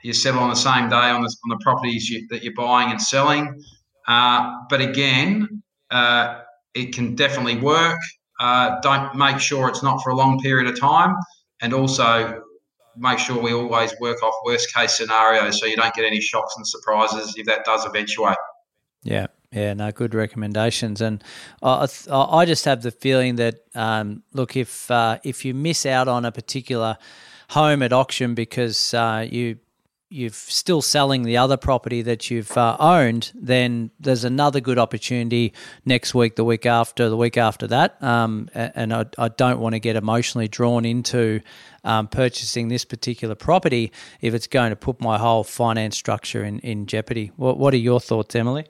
you 0.04 0.14
settle 0.14 0.40
on 0.40 0.50
the 0.50 0.56
same 0.56 0.88
day 0.90 0.96
on 0.96 1.22
the, 1.22 1.36
on 1.44 1.50
the 1.50 1.60
properties 1.62 2.10
you, 2.10 2.26
that 2.30 2.42
you're 2.42 2.54
buying 2.54 2.90
and 2.90 3.02
selling. 3.02 3.62
Uh, 4.08 4.56
but 4.70 4.80
again, 4.80 5.62
uh, 5.92 6.40
it 6.74 6.94
can 6.94 7.16
definitely 7.16 7.58
work. 7.58 8.00
Uh, 8.40 8.80
don't 8.80 9.14
make 9.16 9.40
sure 9.40 9.68
it's 9.68 9.84
not 9.84 10.02
for 10.02 10.12
a 10.12 10.16
long 10.16 10.40
period 10.40 10.68
of 10.72 10.80
time, 10.80 11.14
and 11.62 11.74
also 11.74 12.42
make 12.96 13.20
sure 13.20 13.42
we 13.42 13.54
always 13.54 13.94
work 14.00 14.24
off 14.24 14.34
worst 14.46 14.74
case 14.74 14.96
scenarios 14.96 15.60
so 15.60 15.66
you 15.66 15.76
don't 15.76 15.94
get 15.94 16.06
any 16.06 16.22
shocks 16.22 16.54
and 16.56 16.66
surprises 16.66 17.34
if 17.38 17.46
that 17.46 17.66
does 17.66 17.86
eventuate. 17.86 18.38
Yeah, 19.04 19.28
yeah, 19.52 19.74
no, 19.74 19.92
good 19.92 20.14
recommendations, 20.14 21.02
and 21.02 21.24
I, 21.64 21.88
I 22.12 22.46
just 22.46 22.66
have 22.66 22.84
the 22.84 22.92
feeling 22.92 23.38
that 23.38 23.62
um, 23.74 24.22
look, 24.32 24.56
if 24.56 24.92
uh, 24.92 25.18
if 25.24 25.44
you 25.44 25.54
miss 25.54 25.86
out 25.86 26.08
on 26.08 26.24
a 26.24 26.32
particular 26.32 26.98
home 27.50 27.82
at 27.82 27.92
auction 27.92 28.36
because 28.36 28.94
uh, 28.94 29.26
you 29.30 29.58
you're 30.12 30.32
still 30.32 30.82
selling 30.82 31.22
the 31.22 31.38
other 31.38 31.56
property 31.56 32.02
that 32.02 32.32
you've 32.32 32.58
uh, 32.58 32.76
owned, 32.80 33.32
then 33.36 33.92
there's 34.00 34.24
another 34.24 34.60
good 34.60 34.80
opportunity 34.80 35.54
next 35.86 36.16
week, 36.16 36.36
the 36.36 36.44
week 36.44 36.66
after, 36.66 37.10
the 37.10 37.18
week 37.18 37.38
after 37.38 37.68
that. 37.68 38.02
Um, 38.02 38.50
and 38.56 38.92
I, 38.92 39.06
I, 39.20 39.28
don't 39.28 39.60
want 39.60 39.74
to 39.74 39.80
get 39.80 39.96
emotionally 39.96 40.48
drawn 40.48 40.84
into 40.84 41.42
um, 41.84 42.08
purchasing 42.08 42.70
this 42.70 42.86
particular 42.86 43.36
property 43.36 43.92
if 44.20 44.34
it's 44.34 44.48
going 44.48 44.72
to 44.72 44.76
put 44.76 45.00
my 45.00 45.20
whole 45.20 45.44
finance 45.44 45.96
structure 45.96 46.44
in, 46.44 46.58
in 46.60 46.88
jeopardy. 46.88 47.32
What, 47.36 47.60
what 47.60 47.76
are 47.76 47.78
your 47.78 48.00
thoughts, 48.00 48.36
Emily? 48.36 48.66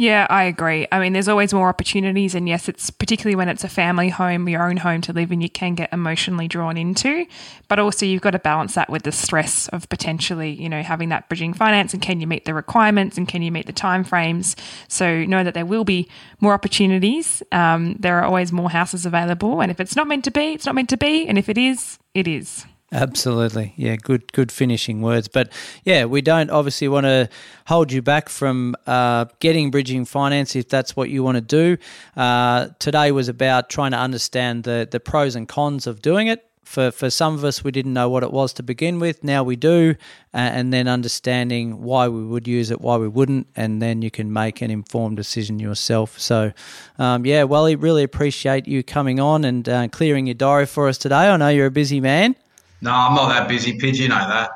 Yeah, 0.00 0.28
I 0.30 0.44
agree. 0.44 0.86
I 0.92 1.00
mean, 1.00 1.12
there's 1.12 1.26
always 1.26 1.52
more 1.52 1.68
opportunities, 1.68 2.36
and 2.36 2.48
yes, 2.48 2.68
it's 2.68 2.88
particularly 2.88 3.34
when 3.34 3.48
it's 3.48 3.64
a 3.64 3.68
family 3.68 4.10
home, 4.10 4.48
your 4.48 4.62
own 4.62 4.76
home 4.76 5.00
to 5.00 5.12
live 5.12 5.32
in, 5.32 5.40
you 5.40 5.50
can 5.50 5.74
get 5.74 5.92
emotionally 5.92 6.46
drawn 6.46 6.76
into. 6.76 7.26
But 7.66 7.80
also, 7.80 8.06
you've 8.06 8.22
got 8.22 8.30
to 8.30 8.38
balance 8.38 8.76
that 8.76 8.90
with 8.90 9.02
the 9.02 9.10
stress 9.10 9.66
of 9.68 9.88
potentially, 9.88 10.52
you 10.52 10.68
know, 10.68 10.84
having 10.84 11.08
that 11.08 11.28
bridging 11.28 11.52
finance, 11.52 11.94
and 11.94 12.00
can 12.00 12.20
you 12.20 12.28
meet 12.28 12.44
the 12.44 12.54
requirements, 12.54 13.18
and 13.18 13.26
can 13.26 13.42
you 13.42 13.50
meet 13.50 13.66
the 13.66 13.72
timeframes? 13.72 14.54
So 14.86 15.24
know 15.24 15.42
that 15.42 15.54
there 15.54 15.66
will 15.66 15.84
be 15.84 16.08
more 16.38 16.52
opportunities. 16.52 17.42
Um, 17.50 17.96
there 17.98 18.20
are 18.20 18.24
always 18.24 18.52
more 18.52 18.70
houses 18.70 19.04
available, 19.04 19.60
and 19.60 19.68
if 19.68 19.80
it's 19.80 19.96
not 19.96 20.06
meant 20.06 20.22
to 20.26 20.30
be, 20.30 20.52
it's 20.52 20.64
not 20.66 20.76
meant 20.76 20.90
to 20.90 20.96
be, 20.96 21.26
and 21.26 21.36
if 21.36 21.48
it 21.48 21.58
is, 21.58 21.98
it 22.14 22.28
is. 22.28 22.64
Absolutely. 22.90 23.74
Yeah, 23.76 23.96
good 23.96 24.32
good 24.32 24.50
finishing 24.50 25.02
words. 25.02 25.28
But 25.28 25.52
yeah, 25.84 26.06
we 26.06 26.22
don't 26.22 26.48
obviously 26.50 26.88
want 26.88 27.04
to 27.04 27.28
hold 27.66 27.92
you 27.92 28.00
back 28.00 28.30
from 28.30 28.74
uh, 28.86 29.26
getting 29.40 29.70
bridging 29.70 30.06
finance 30.06 30.56
if 30.56 30.70
that's 30.70 30.96
what 30.96 31.10
you 31.10 31.22
want 31.22 31.36
to 31.36 31.42
do. 31.42 31.76
Uh, 32.16 32.68
today 32.78 33.12
was 33.12 33.28
about 33.28 33.68
trying 33.68 33.90
to 33.90 33.98
understand 33.98 34.64
the, 34.64 34.88
the 34.90 35.00
pros 35.00 35.36
and 35.36 35.46
cons 35.46 35.86
of 35.86 36.00
doing 36.00 36.28
it. 36.28 36.46
For, 36.64 36.90
for 36.90 37.08
some 37.08 37.34
of 37.34 37.44
us, 37.44 37.64
we 37.64 37.70
didn't 37.70 37.94
know 37.94 38.10
what 38.10 38.22
it 38.22 38.30
was 38.30 38.52
to 38.54 38.62
begin 38.62 38.98
with. 38.98 39.24
Now 39.24 39.42
we 39.42 39.56
do, 39.56 39.94
and 40.34 40.70
then 40.70 40.86
understanding 40.86 41.82
why 41.82 42.08
we 42.08 42.22
would 42.22 42.46
use 42.46 42.70
it, 42.70 42.82
why 42.82 42.98
we 42.98 43.08
wouldn't, 43.08 43.46
and 43.56 43.80
then 43.80 44.02
you 44.02 44.10
can 44.10 44.30
make 44.30 44.60
an 44.60 44.70
informed 44.70 45.16
decision 45.16 45.58
yourself. 45.58 46.18
So, 46.18 46.52
um, 46.98 47.24
yeah, 47.24 47.44
Wally, 47.44 47.74
really 47.74 48.02
appreciate 48.02 48.68
you 48.68 48.82
coming 48.82 49.18
on 49.18 49.46
and 49.46 49.66
uh, 49.66 49.88
clearing 49.88 50.26
your 50.26 50.34
diary 50.34 50.66
for 50.66 50.88
us 50.88 50.98
today. 50.98 51.30
I 51.30 51.36
know 51.38 51.48
you're 51.48 51.66
a 51.66 51.70
busy 51.70 52.00
man. 52.02 52.36
No, 52.80 52.92
I'm 52.92 53.14
not 53.14 53.28
that 53.28 53.48
busy, 53.48 53.78
Pidge. 53.78 53.98
You 53.98 54.08
know 54.08 54.16
that. 54.16 54.50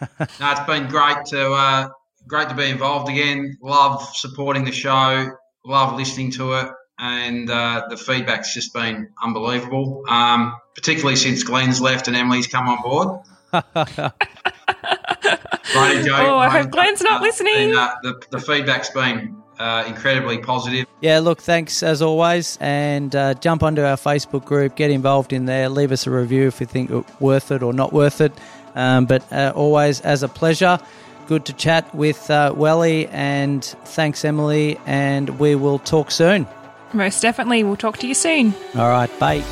no, 0.40 0.50
it's 0.50 0.60
been 0.66 0.88
great 0.88 1.24
to 1.26 1.52
uh, 1.52 1.88
great 2.26 2.48
to 2.48 2.54
be 2.54 2.68
involved 2.68 3.08
again. 3.08 3.56
Love 3.62 4.02
supporting 4.14 4.64
the 4.64 4.72
show. 4.72 5.30
Love 5.64 5.96
listening 5.96 6.30
to 6.32 6.54
it, 6.54 6.68
and 6.98 7.48
uh, 7.50 7.86
the 7.88 7.96
feedback's 7.96 8.52
just 8.54 8.74
been 8.74 9.08
unbelievable. 9.22 10.04
Um, 10.08 10.56
particularly 10.74 11.16
since 11.16 11.42
Glen's 11.42 11.80
left 11.80 12.08
and 12.08 12.16
Emily's 12.16 12.46
come 12.46 12.68
on 12.68 12.82
board. 12.82 13.20
oh, 13.52 14.12
I 16.38 16.48
hope 16.50 16.70
Glen's 16.70 17.00
not 17.00 17.20
uh, 17.20 17.24
listening. 17.24 17.54
And, 17.54 17.74
uh, 17.74 17.94
the, 18.02 18.22
the 18.30 18.38
feedback's 18.40 18.90
been 18.90 19.42
uh, 19.58 19.84
incredibly 19.86 20.38
positive. 20.38 20.86
Yeah, 21.00 21.18
look, 21.20 21.40
thanks 21.40 21.82
as 21.82 22.02
always, 22.02 22.58
and 22.60 23.14
uh, 23.14 23.34
jump 23.34 23.62
onto 23.62 23.82
our 23.82 23.96
Facebook 23.96 24.44
group, 24.44 24.76
get 24.76 24.90
involved 24.90 25.32
in 25.32 25.46
there, 25.46 25.68
leave 25.68 25.92
us 25.92 26.06
a 26.06 26.10
review 26.10 26.46
if 26.46 26.60
you 26.60 26.66
think 26.66 26.90
it's 26.90 27.20
worth 27.20 27.50
it 27.50 27.62
or 27.62 27.72
not 27.72 27.92
worth 27.92 28.20
it. 28.20 28.32
Um, 28.74 29.06
but 29.06 29.30
uh, 29.32 29.52
always, 29.54 30.00
as 30.00 30.22
a 30.22 30.28
pleasure, 30.28 30.78
good 31.26 31.44
to 31.46 31.52
chat 31.52 31.94
with 31.94 32.30
uh, 32.30 32.52
Welly, 32.56 33.06
and 33.08 33.64
thanks, 33.64 34.24
Emily, 34.24 34.78
and 34.86 35.38
we 35.38 35.54
will 35.54 35.78
talk 35.78 36.10
soon. 36.10 36.46
Most 36.92 37.20
definitely, 37.20 37.64
we'll 37.64 37.76
talk 37.76 37.98
to 37.98 38.06
you 38.06 38.14
soon. 38.14 38.54
All 38.76 38.88
right, 38.88 39.10
bye. 39.18 39.44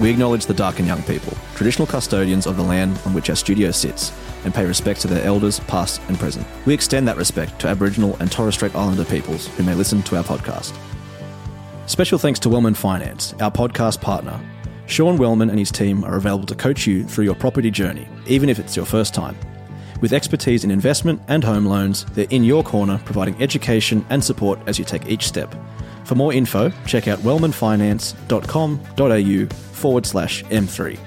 We 0.00 0.10
acknowledge 0.10 0.46
the 0.46 0.54
Darkinjung 0.54 1.06
people, 1.06 1.36
traditional 1.54 1.86
custodians 1.86 2.46
of 2.46 2.56
the 2.56 2.62
land 2.62 2.98
on 3.04 3.14
which 3.14 3.30
our 3.30 3.36
studio 3.36 3.70
sits, 3.70 4.12
and 4.44 4.54
pay 4.54 4.64
respect 4.64 5.00
to 5.02 5.08
their 5.08 5.24
elders, 5.24 5.60
past 5.60 6.00
and 6.08 6.18
present. 6.18 6.46
We 6.66 6.74
extend 6.74 7.06
that 7.08 7.16
respect 7.16 7.60
to 7.60 7.68
Aboriginal 7.68 8.16
and 8.18 8.30
Torres 8.30 8.54
Strait 8.54 8.74
Islander 8.74 9.04
peoples 9.04 9.46
who 9.48 9.62
may 9.62 9.74
listen 9.74 10.02
to 10.04 10.16
our 10.16 10.24
podcast. 10.24 10.76
Special 11.86 12.18
thanks 12.18 12.40
to 12.40 12.48
Wellman 12.48 12.74
Finance, 12.74 13.34
our 13.40 13.50
podcast 13.50 14.00
partner. 14.00 14.40
Sean 14.86 15.16
Wellman 15.16 15.50
and 15.50 15.58
his 15.58 15.70
team 15.70 16.04
are 16.04 16.16
available 16.16 16.46
to 16.46 16.54
coach 16.54 16.86
you 16.86 17.04
through 17.04 17.24
your 17.24 17.34
property 17.34 17.70
journey, 17.70 18.08
even 18.26 18.48
if 18.48 18.58
it's 18.58 18.76
your 18.76 18.86
first 18.86 19.14
time. 19.14 19.36
With 20.00 20.12
expertise 20.12 20.64
in 20.64 20.70
investment 20.70 21.22
and 21.28 21.44
home 21.44 21.66
loans, 21.66 22.04
they're 22.06 22.26
in 22.30 22.44
your 22.44 22.64
corner 22.64 23.00
providing 23.04 23.40
education 23.40 24.04
and 24.10 24.22
support 24.22 24.58
as 24.66 24.78
you 24.78 24.84
take 24.84 25.06
each 25.06 25.28
step. 25.28 25.54
For 26.12 26.16
more 26.16 26.34
info, 26.34 26.70
check 26.84 27.08
out 27.08 27.20
wellmanfinance.com.au 27.20 29.46
forward 29.72 30.04
slash 30.04 30.44
M3. 30.44 30.98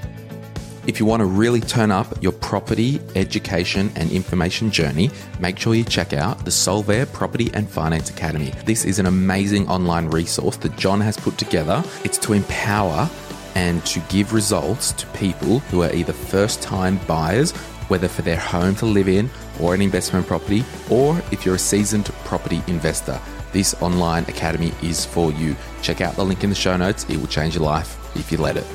If 0.87 0.99
you 0.99 1.05
want 1.05 1.19
to 1.19 1.27
really 1.27 1.61
turn 1.61 1.91
up 1.91 2.23
your 2.23 2.31
property, 2.31 2.99
education, 3.13 3.91
and 3.97 4.09
information 4.09 4.71
journey, 4.71 5.11
make 5.39 5.59
sure 5.59 5.75
you 5.75 5.83
check 5.83 6.13
out 6.13 6.43
the 6.43 6.49
Solvere 6.49 7.05
Property 7.13 7.51
and 7.53 7.69
Finance 7.69 8.09
Academy. 8.09 8.51
This 8.65 8.83
is 8.83 8.97
an 8.97 9.05
amazing 9.05 9.69
online 9.69 10.07
resource 10.07 10.57
that 10.57 10.75
John 10.75 11.01
has 11.01 11.17
put 11.17 11.37
together. 11.37 11.83
It's 12.03 12.17
to 12.17 12.33
empower 12.33 13.07
and 13.53 13.85
to 13.85 13.99
give 14.09 14.33
results 14.33 14.91
to 14.93 15.05
people 15.09 15.59
who 15.69 15.83
are 15.83 15.93
either 15.93 16.13
first 16.13 16.63
time 16.63 16.99
buyers, 17.05 17.51
whether 17.89 18.07
for 18.07 18.23
their 18.23 18.39
home 18.39 18.73
to 18.77 18.87
live 18.87 19.07
in 19.07 19.29
or 19.59 19.75
an 19.75 19.83
investment 19.83 20.25
property, 20.25 20.65
or 20.89 21.21
if 21.31 21.45
you're 21.45 21.53
a 21.53 21.59
seasoned 21.59 22.05
property 22.23 22.63
investor. 22.65 23.21
This 23.55 23.73
online 23.81 24.23
academy 24.23 24.73
is 24.83 25.05
for 25.05 25.31
you. 25.31 25.55
Check 25.81 26.01
out 26.01 26.17
the 26.17 26.25
link 26.25 26.43
in 26.43 26.49
the 26.49 26.55
show 26.57 26.75
notes, 26.75 27.05
it 27.07 27.15
will 27.15 27.27
change 27.27 27.55
your 27.55 27.63
life 27.63 27.97
if 28.13 28.29
you 28.29 28.37
let 28.37 28.57
it. 28.57 28.74